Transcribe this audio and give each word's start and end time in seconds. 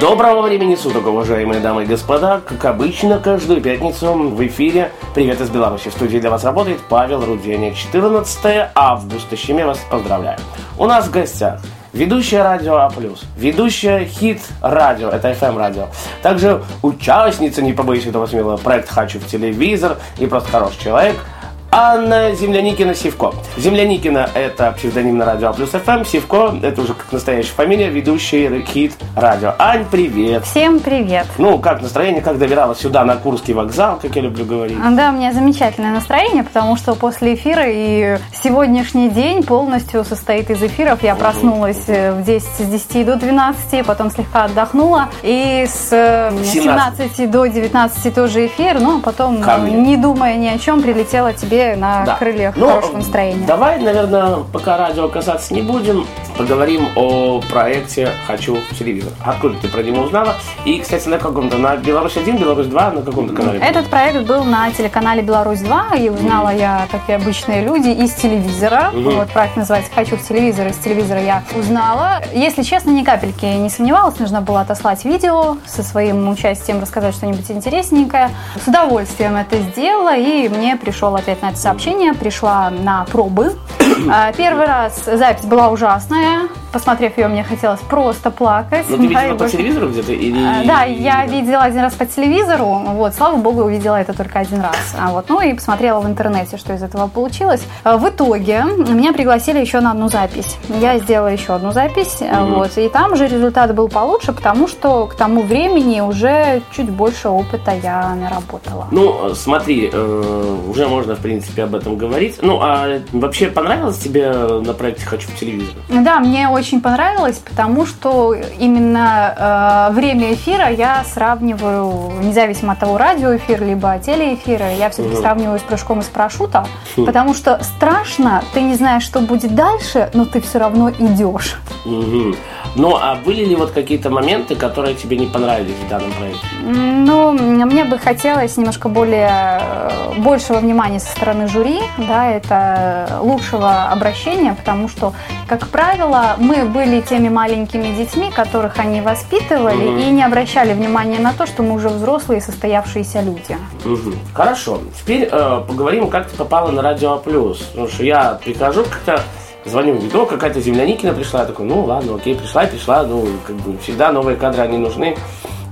Доброго 0.00 0.42
времени 0.42 0.74
суток, 0.74 1.06
уважаемые 1.06 1.60
дамы 1.60 1.84
и 1.84 1.86
господа. 1.86 2.42
Как 2.46 2.62
обычно, 2.66 3.18
каждую 3.18 3.62
пятницу 3.62 4.12
в 4.12 4.46
эфире 4.46 4.92
«Привет 5.14 5.40
из 5.40 5.48
Беларуси». 5.48 5.88
В 5.88 5.92
студии 5.92 6.18
для 6.18 6.28
вас 6.28 6.44
работает 6.44 6.80
Павел 6.86 7.24
Руденя. 7.24 7.72
14 7.72 8.72
августа. 8.74 9.36
С 9.36 9.40
чем 9.40 9.56
я 9.56 9.66
вас 9.66 9.78
поздравляю. 9.90 10.38
У 10.76 10.84
нас 10.84 11.06
в 11.06 11.10
гостях 11.10 11.62
ведущая 11.94 12.42
радио 12.42 12.76
А+, 12.76 12.92
ведущая 13.38 14.04
хит 14.04 14.42
радио, 14.60 15.08
это 15.08 15.30
FM 15.30 15.56
радио. 15.56 15.86
Также 16.20 16.62
участница, 16.82 17.62
не 17.62 17.72
побоюсь 17.72 18.04
этого 18.04 18.26
смелого, 18.26 18.58
проект 18.58 18.90
«Хочу 18.90 19.18
в 19.18 19.26
телевизор» 19.26 19.96
и 20.18 20.26
просто 20.26 20.50
хороший 20.50 20.78
человек– 20.78 21.16
Анна 21.78 22.34
Земляникина 22.34 22.94
Сивко. 22.94 23.34
Земляникина– 23.58 24.30
это 24.34 24.72
псевдоним 24.72 25.18
на 25.18 25.26
радио 25.26 25.52
Плюс 25.52 25.68
ФМ. 25.72 26.06
Сивко– 26.06 26.54
это 26.62 26.80
уже 26.80 26.94
как 26.94 27.12
настоящая 27.12 27.52
фамилия, 27.52 27.90
ведущий 27.90 28.64
хит 28.64 28.94
радио. 29.14 29.52
Ань, 29.58 29.84
привет. 29.84 30.46
Всем 30.46 30.80
привет. 30.80 31.26
Ну, 31.36 31.58
как 31.58 31.82
настроение, 31.82 32.22
как 32.22 32.38
добиралась 32.38 32.78
сюда, 32.78 33.04
на 33.04 33.16
Курский 33.16 33.52
вокзал, 33.52 33.98
как 34.00 34.16
я 34.16 34.22
люблю 34.22 34.46
говорить? 34.46 34.78
Да, 34.96 35.10
у 35.10 35.12
меня 35.12 35.34
замечательное 35.34 35.92
настроение, 35.92 36.44
потому 36.44 36.76
что 36.76 36.94
после 36.94 37.34
эфира 37.34 37.64
и 37.66 38.16
сегодняшний 38.42 39.10
день 39.10 39.42
полностью 39.42 40.02
состоит 40.06 40.48
из 40.48 40.62
эфиров. 40.62 41.02
Я 41.02 41.14
проснулась 41.14 41.84
э, 41.88 42.12
в 42.12 42.24
10, 42.24 42.48
с 42.48 42.70
10 42.70 43.04
до 43.04 43.16
12, 43.16 43.84
потом 43.84 44.10
слегка 44.10 44.44
отдохнула. 44.44 45.10
И 45.22 45.66
с 45.68 45.90
17, 45.90 47.00
э, 47.00 47.08
17 47.14 47.30
до 47.30 47.44
19 47.44 48.14
тоже 48.14 48.46
эфир, 48.46 48.80
ну, 48.80 49.00
а 49.00 49.02
потом, 49.02 49.44
не 49.84 49.98
думая 49.98 50.36
ни 50.36 50.46
о 50.46 50.58
чем, 50.58 50.80
прилетела 50.80 51.34
тебе 51.34 51.65
на 51.74 52.04
да. 52.04 52.16
крыльях 52.16 52.54
ну, 52.56 52.68
хорошего 52.68 52.98
настроения. 52.98 53.46
Давай, 53.46 53.80
наверное, 53.80 54.36
пока 54.52 54.76
радио 54.76 55.08
касаться 55.08 55.52
не 55.52 55.62
будем, 55.62 56.06
поговорим 56.36 56.88
о 56.96 57.40
проекте 57.40 58.10
«Хочу 58.26 58.56
в 58.56 58.78
телевизор». 58.78 59.12
Откуда 59.24 59.56
ты 59.58 59.68
про 59.68 59.82
него 59.82 60.02
узнала? 60.02 60.36
И, 60.64 60.78
кстати, 60.78 61.08
на 61.08 61.18
каком-то, 61.18 61.58
на 61.58 61.76
«Беларусь-1», 61.76 62.38
«Беларусь-2», 62.38 62.92
на 62.92 63.02
каком-то 63.02 63.34
канале? 63.34 63.58
Этот 63.60 63.86
проект 63.86 64.26
был 64.26 64.44
на 64.44 64.70
телеканале 64.70 65.22
«Беларусь-2», 65.22 66.04
и 66.04 66.10
узнала 66.10 66.54
mm. 66.54 66.58
я, 66.58 66.88
как 66.90 67.08
и 67.08 67.12
обычные 67.12 67.64
люди, 67.64 67.88
из 67.88 68.12
телевизора. 68.14 68.90
Mm-hmm. 68.92 69.16
Вот 69.16 69.30
проект 69.30 69.56
называется 69.56 69.90
«Хочу 69.94 70.16
в 70.16 70.26
телевизор», 70.26 70.66
из 70.68 70.76
телевизора 70.76 71.22
я 71.22 71.42
узнала. 71.54 72.22
Если 72.32 72.62
честно, 72.62 72.90
ни 72.90 73.02
капельки 73.02 73.46
не 73.46 73.70
сомневалась, 73.70 74.18
нужно 74.18 74.40
было 74.40 74.60
отослать 74.60 75.04
видео 75.04 75.56
со 75.66 75.82
своим 75.82 76.28
участием, 76.28 76.80
рассказать 76.80 77.14
что-нибудь 77.14 77.50
интересненькое. 77.50 78.30
С 78.62 78.68
удовольствием 78.68 79.36
это 79.36 79.58
сделала, 79.58 80.16
и 80.16 80.48
мне 80.48 80.76
пришел 80.76 81.14
опять 81.16 81.42
на 81.42 81.50
это 81.50 81.58
сообщение, 81.58 82.12
пришла 82.12 82.70
на 82.70 83.04
пробы. 83.04 83.56
А, 84.08 84.32
первый 84.32 84.66
раз 84.66 85.04
запись 85.04 85.44
была 85.46 85.68
ужасная. 85.68 86.25
Hola. 86.26 86.65
Посмотрев 86.76 87.16
ее, 87.16 87.28
мне 87.28 87.42
хотелось 87.42 87.80
просто 87.80 88.30
плакать. 88.30 88.84
Ну, 88.90 88.98
ты 88.98 89.06
видела 89.06 89.34
по 89.34 89.48
телевизору 89.48 89.88
где-то? 89.88 90.12
Или... 90.12 90.38
А, 90.38 90.62
да, 90.66 90.84
я 90.84 91.24
видела 91.24 91.62
один 91.62 91.80
раз 91.80 91.94
по 91.94 92.04
телевизору. 92.04 92.66
Вот, 92.66 93.14
слава 93.14 93.36
богу, 93.36 93.62
увидела 93.62 93.96
это 93.96 94.12
только 94.12 94.40
один 94.40 94.60
раз. 94.60 94.94
А 95.00 95.10
вот, 95.10 95.30
ну 95.30 95.40
и 95.40 95.54
посмотрела 95.54 96.00
в 96.00 96.06
интернете, 96.06 96.58
что 96.58 96.74
из 96.74 96.82
этого 96.82 97.06
получилось. 97.06 97.62
А, 97.82 97.96
в 97.96 98.06
итоге 98.06 98.62
меня 98.90 99.14
пригласили 99.14 99.58
еще 99.58 99.80
на 99.80 99.92
одну 99.92 100.10
запись. 100.10 100.58
Я 100.68 100.98
сделала 100.98 101.28
еще 101.28 101.54
одну 101.54 101.72
запись. 101.72 102.18
Mm-hmm. 102.20 102.54
Вот, 102.54 102.76
и 102.76 102.90
там 102.90 103.12
уже 103.12 103.26
результат 103.26 103.74
был 103.74 103.88
получше, 103.88 104.34
потому 104.34 104.68
что 104.68 105.06
к 105.06 105.14
тому 105.14 105.40
времени 105.40 106.02
уже 106.02 106.60
чуть 106.76 106.90
больше 106.90 107.30
опыта 107.30 107.72
я 107.82 108.14
наработала. 108.14 108.88
Ну, 108.90 109.34
смотри, 109.34 109.88
э, 109.90 110.56
уже 110.68 110.88
можно, 110.88 111.16
в 111.16 111.20
принципе, 111.20 111.62
об 111.62 111.74
этом 111.74 111.96
говорить. 111.96 112.38
Ну, 112.42 112.58
а 112.60 113.00
вообще 113.12 113.46
понравилось 113.46 113.96
тебе 113.96 114.30
на 114.30 114.74
проекте 114.74 115.06
«Хочу 115.06 115.26
в 115.28 115.40
телевизор»? 115.40 115.74
Да, 115.88 116.20
мне 116.20 116.50
очень 116.50 116.65
очень 116.66 116.80
понравилось, 116.80 117.36
потому 117.38 117.86
что 117.86 118.34
именно 118.34 119.88
э, 119.90 119.94
время 119.94 120.34
эфира 120.34 120.68
я 120.68 121.04
сравниваю, 121.04 122.10
независимо 122.22 122.72
от 122.72 122.80
того, 122.80 122.98
радиоэфир, 122.98 123.62
либо 123.62 123.96
телеэфира, 124.00 124.74
я 124.74 124.90
все-таки 124.90 125.14
угу. 125.14 125.22
сравниваю 125.22 125.60
с 125.60 125.62
прыжком 125.62 126.00
из 126.00 126.06
парашюта, 126.06 126.66
угу. 126.96 127.06
потому 127.06 127.34
что 127.34 127.62
страшно, 127.62 128.42
ты 128.52 128.62
не 128.62 128.74
знаешь, 128.74 129.04
что 129.04 129.20
будет 129.20 129.54
дальше, 129.54 130.10
но 130.12 130.24
ты 130.24 130.40
все 130.40 130.58
равно 130.58 130.90
идешь. 130.90 131.56
Угу. 131.84 132.34
Ну, 132.76 132.96
а 132.96 133.14
были 133.14 133.44
ли 133.44 133.54
вот 133.56 133.70
какие-то 133.70 134.10
моменты, 134.10 134.54
которые 134.54 134.94
тебе 134.94 135.16
не 135.16 135.26
понравились 135.26 135.76
в 135.86 135.88
данном 135.88 136.12
проекте? 136.12 136.46
Ну, 136.62 137.32
мне 137.32 137.84
бы 137.84 137.98
хотелось 137.98 138.56
немножко 138.56 138.88
более 138.88 139.60
э, 139.60 140.12
большего 140.18 140.58
внимания 140.58 141.00
со 141.00 141.10
стороны 141.12 141.48
жюри, 141.48 141.80
да, 141.96 142.30
это 142.30 143.18
лучшего 143.22 143.84
обращения, 143.90 144.54
потому 144.54 144.88
что, 144.88 145.14
как 145.46 145.68
правило, 145.68 146.34
мы 146.38 146.55
были 146.64 147.00
теми 147.00 147.28
маленькими 147.28 147.94
детьми, 147.96 148.30
которых 148.30 148.78
они 148.78 149.00
воспитывали, 149.00 149.86
угу. 149.86 149.98
и 149.98 150.06
не 150.06 150.22
обращали 150.22 150.72
внимания 150.72 151.18
на 151.18 151.32
то, 151.32 151.46
что 151.46 151.62
мы 151.62 151.74
уже 151.74 151.88
взрослые 151.88 152.40
состоявшиеся 152.40 153.20
люди. 153.20 153.56
Угу. 153.84 154.14
Хорошо. 154.34 154.80
Теперь 154.98 155.28
э, 155.30 155.62
поговорим, 155.66 156.08
как 156.08 156.28
ты 156.28 156.36
попала 156.36 156.70
на 156.70 156.82
Радио 156.82 157.18
Плюс. 157.18 157.58
Потому 157.58 157.88
что 157.88 158.04
я 158.04 158.38
прихожу 158.42 158.84
как-то 158.84 159.20
звоню, 159.64 159.94
говорит, 159.94 160.14
о, 160.14 160.26
какая-то 160.26 160.60
земляникина 160.60 161.12
пришла. 161.12 161.40
Я 161.40 161.46
такой, 161.46 161.66
ну 161.66 161.84
ладно, 161.84 162.14
окей, 162.14 162.34
пришла 162.34 162.64
и 162.64 162.70
пришла. 162.70 163.02
Ну, 163.02 163.26
как 163.46 163.56
бы 163.56 163.76
всегда 163.78 164.12
новые 164.12 164.36
кадры, 164.36 164.62
они 164.62 164.78
нужны. 164.78 165.16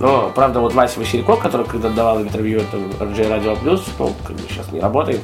Но, 0.01 0.33
правда, 0.35 0.61
вот 0.61 0.75
Вася 0.75 0.99
Васильков, 0.99 1.41
который 1.41 1.67
когда 1.67 1.89
давал 1.89 2.21
интервью 2.21 2.61
это 2.61 2.77
RJ 2.77 3.31
Radio 3.31 3.59
Plus, 3.63 3.83
ну, 3.99 4.13
как 4.27 4.37
бы 4.37 4.43
сейчас 4.49 4.71
не 4.73 4.81
работает, 4.81 5.21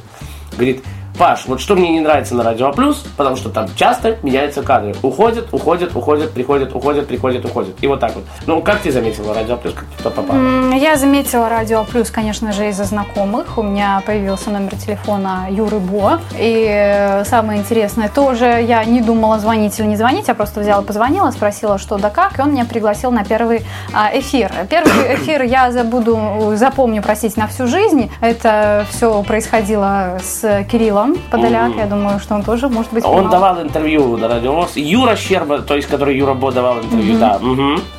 говорит, 0.53 0.85
Паш, 1.19 1.47
вот 1.47 1.61
что 1.61 1.75
мне 1.75 1.91
не 1.91 2.01
нравится 2.01 2.35
на 2.35 2.43
Радио 2.43 2.73
Плюс, 2.73 3.05
потому 3.17 3.37
что 3.37 3.51
там 3.51 3.67
часто 3.77 4.17
меняются 4.23 4.63
кадры. 4.63 4.95
Уходят, 5.03 5.49
уходят, 5.53 5.95
уходят, 5.95 6.33
приходят, 6.33 6.75
уходят, 6.75 7.07
приходят, 7.07 7.45
уходят. 7.45 7.75
И 7.81 7.87
вот 7.87 8.01
так 8.01 8.15
вот. 8.15 8.25
Ну, 8.47 8.63
как 8.63 8.81
ты 8.81 8.91
заметила 8.91 9.35
Радио 9.35 9.57
Плюс, 9.57 9.75
как 9.75 9.85
ты 9.97 10.03
попала? 10.03 10.73
Я 10.75 10.97
заметила 10.97 11.49
Радио 11.49 11.85
Плюс, 11.85 12.11
конечно 12.11 12.53
же, 12.53 12.69
из-за 12.69 12.85
знакомых. 12.85 13.59
У 13.59 13.63
меня 13.63 14.03
появился 14.07 14.51
номер 14.51 14.77
телефона 14.77 15.47
Юры 15.51 15.79
Бо. 15.79 16.21
И 16.39 16.67
э, 16.69 17.25
самое 17.25 17.61
интересное, 17.61 18.09
тоже 18.09 18.47
я 18.47 18.85
не 18.85 19.01
думала 19.01 19.39
звонить 19.39 19.79
или 19.79 19.87
не 19.87 19.97
звонить, 19.97 20.29
я 20.29 20.35
просто 20.35 20.61
взяла, 20.61 20.83
позвонила, 20.83 21.31
спросила, 21.31 21.79
что 21.79 21.99
да 21.99 22.11
как, 22.11 22.39
и 22.39 22.43
он 22.43 22.53
меня 22.53 22.65
пригласил 22.65 23.11
на 23.11 23.25
первый 23.25 23.63
а, 23.93 24.11
эфир. 24.15 24.51
Первый 24.69 24.93
эфир 25.17 25.43
я 25.43 25.71
забуду, 25.71 26.55
запомню, 26.55 27.03
простите, 27.03 27.39
на 27.41 27.47
всю 27.47 27.67
жизнь. 27.67 28.11
Это 28.21 28.87
все 28.91 29.23
происходило 29.23 30.19
с 30.23 30.65
Кириллом 30.71 31.00
Подоляк, 31.31 31.73
я 31.77 31.87
думаю, 31.87 32.19
что 32.21 32.35
он 32.35 32.43
тоже 32.43 32.69
может 32.69 32.93
быть. 32.93 33.05
Он 33.05 33.29
давал 33.29 33.61
интервью 33.63 34.17
на 34.17 34.29
радиовоз. 34.29 34.77
Юра 34.77 35.17
Щерба, 35.17 35.59
то 35.59 35.77
есть 35.77 35.89
который 35.89 36.17
Юра 36.17 36.35
Бо 36.35 36.53
давал 36.53 36.79
интервью, 36.79 37.19
да. 37.19 37.39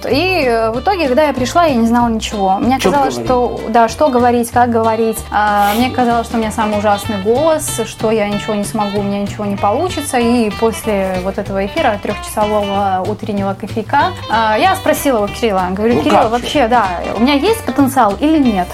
И 0.09 0.44
э, 0.45 0.72
в 0.72 0.79
итоге, 0.79 1.07
когда 1.07 1.23
я 1.23 1.34
пришла, 1.34 1.66
я 1.66 1.75
не 1.75 1.88
знала 1.88 2.09
ничего. 2.09 2.57
Мне 2.59 2.79
казалось, 2.79 3.13
что 3.13 3.59
да, 3.69 3.88
что 3.88 4.09
говорить, 4.09 4.51
как 4.51 4.69
говорить. 4.69 5.17
А, 5.31 5.73
мне 5.75 5.90
казалось, 5.90 6.28
что 6.28 6.38
у 6.38 6.40
меня 6.40 6.51
самый 6.51 6.79
ужасный 6.79 7.22
голос, 7.22 7.81
что 7.85 8.11
я 8.11 8.28
ничего 8.28 8.56
не 8.56 8.63
смогу, 8.63 9.00
у 9.00 9.03
меня 9.03 9.19
ничего 9.19 9.45
не 9.45 9.56
получится. 9.56 10.17
И 10.17 10.50
после 10.59 11.19
вот 11.23 11.38
этого 11.38 11.66
эфира 11.66 12.00
трехчасового 12.01 13.03
утреннего 13.07 13.53
кофейка 13.53 14.11
а, 14.29 14.57
я 14.57 14.75
спросила 14.75 15.23
у 15.23 15.28
Кирилла, 15.28 15.67
говорю, 15.72 15.95
ну, 15.95 16.03
Кирилл, 16.03 16.29
вообще, 16.29 16.67
да, 16.67 16.88
у 17.16 17.22
меня 17.22 17.34
есть 17.34 17.63
потенциал 17.66 18.16
или 18.19 18.38
нет? 18.38 18.67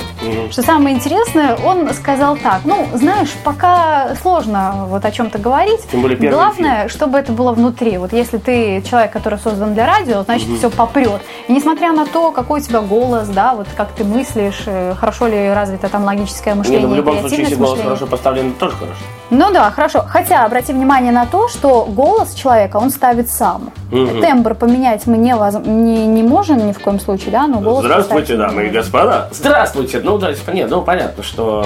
Что 0.52 0.62
самое 0.62 0.96
интересное, 0.96 1.56
он 1.56 1.94
сказал 1.94 2.38
так, 2.38 2.62
ну, 2.66 2.88
знаешь, 2.94 3.34
пока 3.44 4.16
сложно 4.18 4.86
вот 4.88 5.06
о 5.06 5.12
чем-то 5.12 5.38
говорить. 5.38 5.82
Тем 5.92 6.02
более 6.02 6.18
Главное, 6.30 6.82
эфир. 6.82 6.92
чтобы 6.92 7.18
это 7.18 7.32
было 7.32 7.52
внутри. 7.52 7.98
Вот 7.98 8.14
если 8.14 8.38
ты 8.38 8.82
человек, 8.82 9.12
который 9.12 9.40
создан 9.40 9.74
для 9.74 9.86
радио, 9.86 10.24
значит, 10.24 10.50
угу. 10.50 10.58
все 10.58 10.70
попрет. 10.70 11.22
И 11.48 11.54
несмотря 11.54 11.92
на 11.92 12.06
то, 12.06 12.32
какой 12.32 12.60
у 12.60 12.64
тебя 12.64 12.82
голос, 12.82 13.28
да, 13.30 13.54
вот 13.56 13.68
как 13.76 13.92
ты 13.92 14.04
мыслишь, 14.04 14.64
э, 14.66 14.94
хорошо 14.96 15.28
ли 15.28 15.50
развито 15.50 15.90
там 15.90 16.04
логическое 16.04 16.56
мышление. 16.56 16.82
Не, 16.82 16.88
ну, 16.88 16.94
в 16.94 16.96
любом 16.96 17.20
случае, 17.20 17.42
если 17.42 17.56
голос 17.56 17.80
хорошо 17.82 18.08
поставлен, 18.08 18.54
тоже 18.54 18.76
хорошо. 18.76 19.00
Ну 19.30 19.52
да, 19.52 19.70
хорошо. 19.72 20.04
Хотя 20.08 20.46
обрати 20.46 20.74
внимание 20.74 21.12
на 21.12 21.26
то, 21.26 21.48
что 21.50 21.86
голос 21.86 22.34
человека 22.34 22.78
он 22.78 22.90
ставит 22.90 23.30
сам. 23.30 23.72
Угу. 23.92 24.22
Тембр 24.22 24.56
поменять 24.56 25.06
мы 25.08 25.18
не, 25.18 25.34
не, 25.66 26.08
не 26.08 26.24
можем 26.24 26.66
ни 26.66 26.72
в 26.72 26.80
коем 26.80 27.00
случае, 27.00 27.32
да, 27.32 27.48
но 27.48 27.60
голос. 27.60 27.84
Здравствуйте, 27.86 28.38
дамы 28.38 28.68
и 28.68 28.70
господа. 28.70 29.30
Здравствуйте. 29.32 30.02
Ну, 30.04 30.18
да, 30.18 30.34
нет, 30.54 30.70
ну 30.70 30.82
понятно, 30.82 31.24
что 31.24 31.66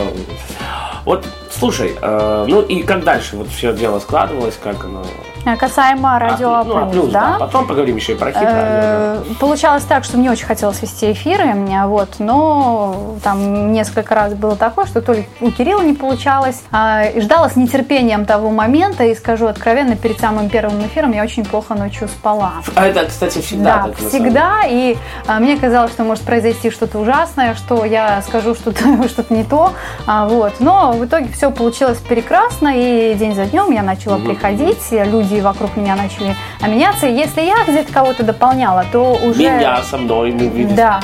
вот, 1.06 1.26
слушай, 1.54 1.96
э, 2.02 2.46
ну 2.48 2.62
и 2.62 2.84
как 2.84 3.04
дальше 3.04 3.38
вот 3.38 3.48
все 3.50 3.74
дело 3.74 4.00
складывалось, 4.00 4.58
как 4.62 4.84
оно 4.86 5.04
Э, 5.46 5.56
касаемо 5.56 6.20
радио 6.20 6.54
а, 6.54 6.64
ну, 6.64 6.78
а 6.78 6.86
плюс, 6.86 7.12
да? 7.12 7.32
да? 7.32 7.38
Потом 7.40 7.68
поговорим 7.68 7.96
еще 7.96 8.14
и 8.14 8.16
про 8.16 8.32
хит 8.32 8.42
э, 8.44 9.24
Получалось 9.40 9.84
так, 9.84 10.04
что 10.04 10.18
мне 10.18 10.30
очень 10.30 10.46
хотелось 10.46 10.82
вести 10.82 11.12
эфиры, 11.12 11.54
вот, 11.86 12.16
но 12.20 13.16
там 13.24 13.72
несколько 13.72 14.14
раз 14.14 14.34
было 14.34 14.56
такое, 14.56 14.86
что 14.86 15.02
то 15.02 15.14
ли 15.14 15.28
у 15.40 15.50
Кирилла 15.52 15.82
не 15.82 15.94
получалось, 15.94 16.62
а, 16.72 17.06
и 17.06 17.20
ждала 17.22 17.50
с 17.50 17.56
нетерпением 17.56 18.26
того 18.26 18.50
момента, 18.50 19.04
и 19.04 19.16
скажу 19.16 19.48
откровенно, 19.48 19.96
перед 19.96 20.20
самым 20.20 20.50
первым 20.50 20.86
эфиром 20.86 21.12
я 21.12 21.24
очень 21.24 21.44
плохо 21.44 21.74
ночью 21.74 22.08
спала. 22.08 22.54
А 22.76 22.86
это, 22.86 23.06
кстати, 23.06 23.40
всегда 23.40 23.88
да, 23.88 24.10
всегда, 24.10 24.62
и 24.68 24.98
а, 25.28 25.40
мне 25.40 25.58
казалось, 25.58 25.92
что 25.92 26.04
может 26.04 26.24
произойти 26.24 26.70
что-то 26.70 27.00
ужасное, 27.00 27.56
что 27.56 27.84
я 27.86 28.22
скажу 28.28 28.54
что-то 28.54 29.08
что 29.08 29.26
не 29.30 29.44
то, 29.44 29.74
а, 30.06 30.28
вот, 30.28 30.54
но 30.60 30.92
в 30.92 31.06
итоге 31.06 31.30
все 31.34 31.41
получилось 31.50 31.98
прекрасно, 31.98 32.74
и 32.76 33.16
день 33.16 33.34
за 33.34 33.46
днем 33.46 33.72
я 33.72 33.82
начала 33.82 34.18
угу. 34.18 34.30
приходить, 34.30 34.92
люди 34.92 35.40
вокруг 35.40 35.76
меня 35.76 35.96
начали 35.96 36.36
меняться. 36.62 37.08
Если 37.08 37.42
я 37.42 37.64
где-то 37.68 37.92
кого-то 37.92 38.24
дополняла, 38.24 38.86
то 38.92 39.14
уже... 39.24 39.40
Меня 39.40 39.82
со 39.84 39.98
мной 39.98 40.32
мы 40.32 40.48
видели. 40.48 40.76
Да. 40.76 41.00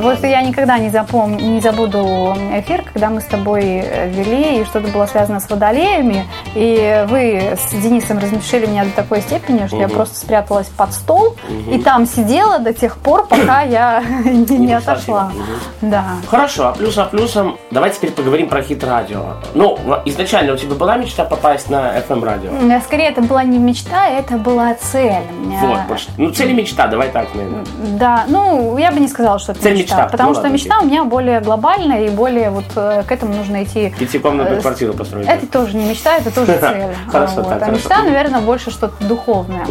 Вот 0.00 0.22
я 0.22 0.42
никогда 0.42 0.78
не, 0.78 0.90
запом... 0.90 1.36
не 1.36 1.60
забуду 1.60 2.34
эфир, 2.52 2.84
когда 2.92 3.08
мы 3.08 3.20
с 3.20 3.24
тобой 3.24 3.62
э, 3.64 4.10
вели, 4.10 4.60
и 4.60 4.64
что-то 4.64 4.88
было 4.88 5.06
связано 5.06 5.40
с 5.40 5.48
водолеями, 5.48 6.26
и 6.54 7.06
вы 7.08 7.56
с 7.56 7.70
Денисом 7.70 8.18
размешили 8.18 8.66
меня 8.66 8.84
до 8.84 8.90
такой 8.90 9.20
степени, 9.20 9.66
что 9.66 9.76
угу. 9.76 9.82
я 9.82 9.88
просто 9.88 10.16
спряталась 10.16 10.68
под 10.68 10.92
стол, 10.92 11.36
угу. 11.48 11.70
и 11.70 11.80
там 11.80 12.06
сидела 12.06 12.58
до 12.58 12.72
тех 12.72 12.98
пор, 12.98 13.26
пока 13.26 13.62
я 13.62 14.02
не, 14.24 14.58
не 14.58 14.74
отошла. 14.74 15.30
Угу. 15.34 15.90
Да. 15.90 16.04
Хорошо, 16.28 16.68
а 16.68 16.72
плюс 16.72 16.98
а 16.98 17.04
плюсом, 17.04 17.58
давай 17.70 17.90
теперь 17.90 18.10
поговорим 18.10 18.48
про 18.48 18.62
хит-радио. 18.62 19.36
Ну, 19.54 19.78
изначально 20.04 20.52
у 20.52 20.56
тебя 20.56 20.74
была 20.74 20.96
мечта 20.96 21.24
попасть 21.24 21.70
на 21.70 21.98
FM-радио? 21.98 22.80
Скорее, 22.84 23.08
это 23.08 23.22
была 23.22 23.44
не 23.44 23.58
мечта, 23.58 24.08
это 24.08 24.36
была 24.36 24.74
цель. 24.74 25.22
Вот, 25.60 25.80
больше. 25.88 26.08
Ну, 26.16 26.30
цель 26.30 26.50
и 26.50 26.54
мечта, 26.54 26.86
давай 26.86 27.08
так, 27.10 27.34
наверное. 27.34 27.64
Да, 27.98 28.24
ну, 28.28 28.76
я 28.78 28.90
бы 28.90 29.00
не 29.00 29.08
сказала, 29.08 29.38
что 29.38 29.52
это 29.52 29.62
цель 29.62 29.78
мечта. 29.78 29.96
мечта. 29.96 30.08
Потому 30.10 30.30
ну, 30.30 30.34
что 30.34 30.42
ладно, 30.42 30.54
мечта 30.54 30.76
окей. 30.76 30.86
у 30.86 30.90
меня 30.90 31.04
более 31.04 31.40
глобальная 31.40 32.06
и 32.06 32.10
более 32.10 32.50
вот 32.50 32.64
э, 32.76 33.02
к 33.06 33.12
этому 33.12 33.34
нужно 33.34 33.64
идти. 33.64 33.94
Пятикомнатную 33.98 34.58
э, 34.58 34.62
квартиру 34.62 34.94
построить. 34.94 35.26
Это 35.26 35.46
тоже 35.46 35.76
не 35.76 35.88
мечта, 35.88 36.16
это 36.16 36.34
тоже 36.34 36.46
цель. 36.60 36.94
Хорошо, 37.08 37.42
так, 37.42 37.62
А 37.62 37.70
мечта, 37.70 38.02
наверное, 38.02 38.40
больше 38.40 38.70
что-то 38.70 39.04
духовное. 39.04 39.66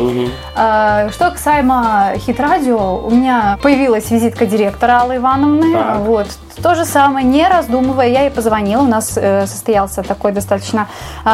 А, 0.56 1.10
что 1.12 1.32
касаемо 1.32 2.14
хит-радио, 2.18 3.06
у 3.06 3.10
меня 3.10 3.58
появилась 3.62 4.10
визитка 4.12 4.46
директора 4.46 5.02
Аллы 5.02 5.18
Ивановны. 5.18 5.76
Вот. 6.00 6.28
То 6.62 6.76
же 6.76 6.86
самое, 6.86 7.26
не 7.26 7.48
раздумывая, 7.48 8.08
я 8.08 8.22
ей 8.22 8.32
позвонила. 8.32 8.82
У 8.82 8.88
нас 8.88 9.18
э, 9.18 9.46
состоялся 9.48 10.04
такой 10.04 10.32
достаточно 10.32 10.88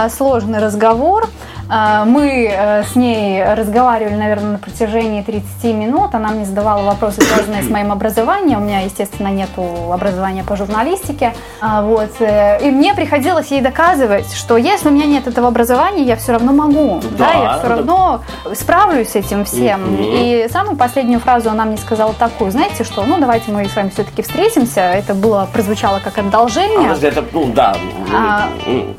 сложный 0.10 0.60
разговор. 0.60 1.30
А, 1.74 2.04
мы 2.04 2.50
э, 2.52 2.84
с 2.84 2.98
ней 2.98 3.42
разговаривали, 3.42 4.16
наверное, 4.16 4.52
на 4.52 4.58
протяжении 4.58 5.22
30 5.22 5.64
минут. 5.74 6.14
Она 6.14 6.32
мне 6.32 6.44
задавала 6.44 6.84
вопросы, 6.84 7.22
связанные 7.22 7.64
с 7.64 7.70
моим 7.70 7.94
образованием. 7.94 8.62
У 8.62 8.66
меня, 8.66 8.82
естественно, 8.82 9.30
нет 9.30 9.48
образования 9.90 10.44
по 10.44 10.58
журналистике. 10.58 11.34
А, 11.62 11.82
вот. 11.82 12.10
Э, 12.20 12.60
и 12.62 12.70
мне 12.70 12.94
приходилось 12.94 13.52
ей 13.52 13.62
доказывать, 13.62 14.34
что 14.34 14.58
если 14.58 14.90
у 14.90 14.92
меня 14.92 15.06
нет 15.06 15.28
этого 15.28 15.48
образования, 15.48 16.04
я 16.04 16.18
все 16.18 16.34
равно 16.34 16.52
могу. 16.52 17.00
Да, 17.18 17.26
да 17.26 17.34
я 17.34 17.58
все 17.60 17.70
равно 17.70 18.22
справлюсь 18.54 19.12
с 19.12 19.16
этим 19.16 19.46
всем. 19.46 19.96
И 19.98 20.48
самую 20.52 20.76
последнюю 20.76 21.22
фразу 21.22 21.50
она 21.52 21.64
мне 21.64 21.78
сказала 21.78 22.12
такую, 22.14 22.52
знаете 22.52 22.84
что, 22.84 23.06
ну 23.06 23.18
давайте 23.18 23.50
мы 23.50 23.64
с 23.66 23.76
вами 23.78 23.92
все-таки 23.92 24.24
встретимся. 24.24 24.82
Это 24.82 25.14
было, 25.16 25.48
прозвучало 25.54 26.02
как 26.04 26.18
одолжение. 26.18 26.92
А, 26.92 26.98
это, 27.02 27.24
ну 27.32 27.46
да, 27.54 27.78
а, 28.14 28.50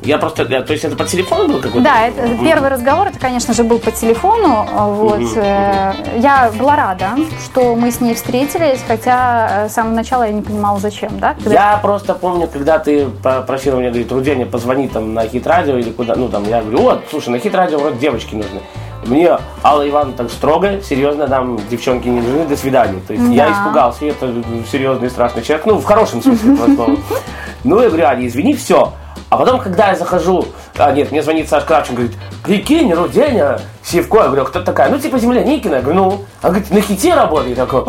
я 0.01 0.17
просто, 0.17 0.45
то 0.45 0.73
есть 0.73 0.85
это 0.85 0.95
по 0.95 1.05
телефону 1.05 1.47
был 1.47 1.61
какой-то? 1.61 1.83
Да, 1.83 2.07
это 2.07 2.35
первый 2.43 2.62
первый 2.63 2.77
разговор, 2.77 3.07
это, 3.07 3.19
конечно 3.19 3.53
же, 3.53 3.63
был 3.63 3.79
по 3.79 3.91
телефону. 3.91 4.65
Вот. 4.73 5.19
Угу. 5.19 5.41
Я 6.17 6.51
была 6.57 6.75
рада, 6.75 7.09
что 7.43 7.75
мы 7.75 7.91
с 7.91 7.99
ней 7.99 8.15
встретились, 8.15 8.79
хотя 8.87 9.65
э, 9.65 9.69
с 9.69 9.73
самого 9.73 9.93
начала 9.93 10.23
я 10.23 10.31
не 10.31 10.41
понимала, 10.41 10.79
зачем, 10.79 11.19
да? 11.19 11.33
Когда... 11.33 11.73
Я 11.73 11.77
просто 11.81 12.13
помню, 12.13 12.47
когда 12.47 12.79
ты 12.79 13.07
попросила 13.21 13.79
меня, 13.79 13.89
говорит, 13.89 14.11
Руденя, 14.11 14.45
позвони 14.45 14.87
там 14.87 15.13
на 15.13 15.27
хит-радио 15.27 15.77
или 15.77 15.91
куда, 15.91 16.15
ну 16.15 16.29
там, 16.29 16.43
я 16.47 16.61
говорю, 16.61 16.81
вот, 16.81 17.03
слушай, 17.09 17.29
на 17.29 17.39
хит-радио 17.39 17.79
вроде 17.79 17.97
девочки 17.97 18.35
нужны. 18.35 18.61
Мне 19.05 19.37
Алла 19.63 19.87
Ивановна 19.89 20.15
так 20.15 20.31
строго, 20.31 20.81
серьезно, 20.81 21.27
нам 21.27 21.59
девчонки 21.69 22.07
не 22.07 22.21
нужны, 22.21 22.45
до 22.45 22.55
свидания. 22.55 23.01
То 23.05 23.13
есть 23.13 23.27
да. 23.27 23.33
я 23.33 23.51
испугался, 23.51 24.05
это 24.05 24.33
серьезный 24.71 25.09
страшный 25.09 25.43
человек, 25.43 25.65
ну, 25.65 25.79
в 25.79 25.83
хорошем 25.83 26.21
смысле 26.21 26.53
этого 26.53 26.75
слова. 26.75 26.95
Ну, 27.65 27.81
я 27.81 27.89
говорю, 27.89 28.05
Аня, 28.05 28.27
извини, 28.27 28.53
все, 28.53 28.93
а 29.33 29.37
потом, 29.37 29.59
когда 29.59 29.89
я 29.89 29.95
захожу, 29.95 30.45
а 30.77 30.91
нет, 30.91 31.09
мне 31.11 31.23
звонит 31.23 31.49
Саш 31.49 31.63
Кравчин, 31.63 31.95
говорит, 31.95 32.15
прикинь, 32.43 32.93
Руденя, 32.93 33.59
Сивко, 33.83 34.19
я 34.19 34.25
говорю, 34.25 34.45
кто 34.45 34.61
такая? 34.61 34.89
Ну, 34.89 34.99
типа 34.99 35.17
Земля 35.17 35.43
Никина, 35.43 35.77
я 35.77 35.81
говорю, 35.81 35.99
ну, 35.99 36.25
она 36.43 36.53
говорит, 36.53 36.69
на 36.69 36.81
хите 36.81 37.15
работает, 37.15 37.57
я 37.57 37.65
такой, 37.65 37.83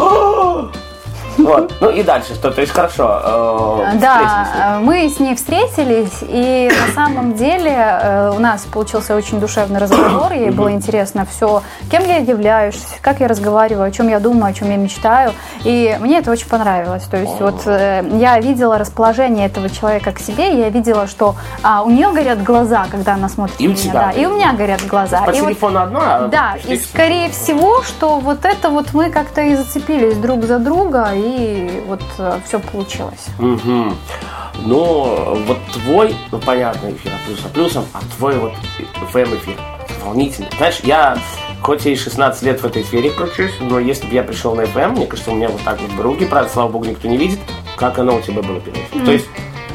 вот. 1.44 1.74
Ну 1.80 1.90
и 1.90 2.02
дальше 2.02 2.34
что? 2.34 2.50
То 2.50 2.62
есть 2.62 2.72
хорошо. 2.72 3.84
Э, 3.92 3.98
да, 4.00 4.78
мы 4.80 5.08
с 5.08 5.20
ней 5.20 5.34
встретились, 5.34 6.18
и 6.22 6.72
на 6.86 6.94
самом 6.94 7.34
деле 7.34 7.70
э, 7.70 8.32
у 8.34 8.38
нас 8.38 8.62
получился 8.62 9.14
очень 9.14 9.40
душевный 9.40 9.78
разговор. 9.78 10.32
Ей 10.32 10.50
было 10.50 10.72
интересно 10.72 11.26
все, 11.30 11.62
кем 11.90 12.06
я 12.06 12.16
являюсь, 12.16 12.82
как 13.02 13.20
я 13.20 13.28
разговариваю, 13.28 13.86
о 13.86 13.90
чем 13.90 14.08
я 14.08 14.20
думаю, 14.20 14.50
о 14.50 14.52
чем 14.54 14.70
я 14.70 14.76
мечтаю. 14.76 15.32
И 15.64 15.96
мне 16.00 16.18
это 16.18 16.30
очень 16.30 16.48
понравилось. 16.48 17.04
То 17.04 17.18
есть 17.18 17.38
вот 17.40 17.66
э, 17.66 18.02
я 18.14 18.40
видела 18.40 18.78
расположение 18.78 19.46
этого 19.46 19.68
человека 19.68 20.12
к 20.12 20.20
себе, 20.20 20.58
я 20.58 20.70
видела, 20.70 21.06
что 21.06 21.36
а, 21.62 21.82
у 21.82 21.90
нее 21.90 22.10
горят 22.12 22.42
глаза, 22.42 22.86
когда 22.90 23.14
она 23.14 23.28
смотрит 23.28 23.60
и 23.60 23.68
на 23.68 23.72
меня. 23.72 23.92
Да, 23.92 24.10
и 24.12 24.24
у 24.24 24.34
меня 24.34 24.54
горят 24.54 24.86
глаза. 24.86 25.20
По 25.22 25.30
и 25.30 25.40
телефону 25.40 25.80
вот, 25.80 25.86
одно, 25.86 26.00
а 26.02 26.28
Да, 26.28 26.56
и 26.64 26.78
скорее 26.78 27.28
всего, 27.28 27.82
что 27.82 28.18
вот 28.18 28.46
это 28.46 28.70
вот 28.70 28.94
мы 28.94 29.10
как-то 29.10 29.42
и 29.42 29.54
зацепились 29.54 30.16
друг 30.16 30.44
за 30.44 30.58
друга, 30.58 31.10
и 31.14 31.33
вот 31.86 32.02
э, 32.18 32.40
все 32.46 32.58
получилось. 32.58 33.26
Угу. 33.38 33.94
Ну, 34.66 35.44
вот 35.46 35.58
твой, 35.72 36.14
ну 36.30 36.38
понятно, 36.38 36.90
эфир 36.90 37.12
плюс 37.26 37.40
плюсом, 37.52 37.84
а 37.92 38.00
твой 38.16 38.38
вот 38.38 38.52
ФМ 39.10 39.34
эфир 39.34 39.56
волнительный. 40.04 40.48
Знаешь, 40.56 40.80
я 40.84 41.18
хоть 41.60 41.86
и 41.86 41.96
16 41.96 42.42
лет 42.42 42.60
в 42.60 42.66
этой 42.66 42.84
сфере 42.84 43.10
кручусь, 43.10 43.52
но 43.60 43.78
если 43.78 44.06
бы 44.06 44.14
я 44.14 44.22
пришел 44.22 44.54
на 44.54 44.62
FM, 44.62 44.90
мне 44.90 45.06
кажется, 45.06 45.30
у 45.30 45.34
меня 45.34 45.48
вот 45.48 45.60
так 45.62 45.80
вот 45.80 46.00
руки, 46.00 46.24
правда, 46.26 46.50
слава 46.52 46.70
богу, 46.70 46.84
никто 46.84 47.08
не 47.08 47.16
видит, 47.16 47.38
как 47.76 47.98
оно 47.98 48.16
у 48.16 48.20
тебя 48.20 48.42
было 48.42 48.60
первый 48.60 48.82
mm. 48.92 49.04
То 49.04 49.12
есть 49.12 49.26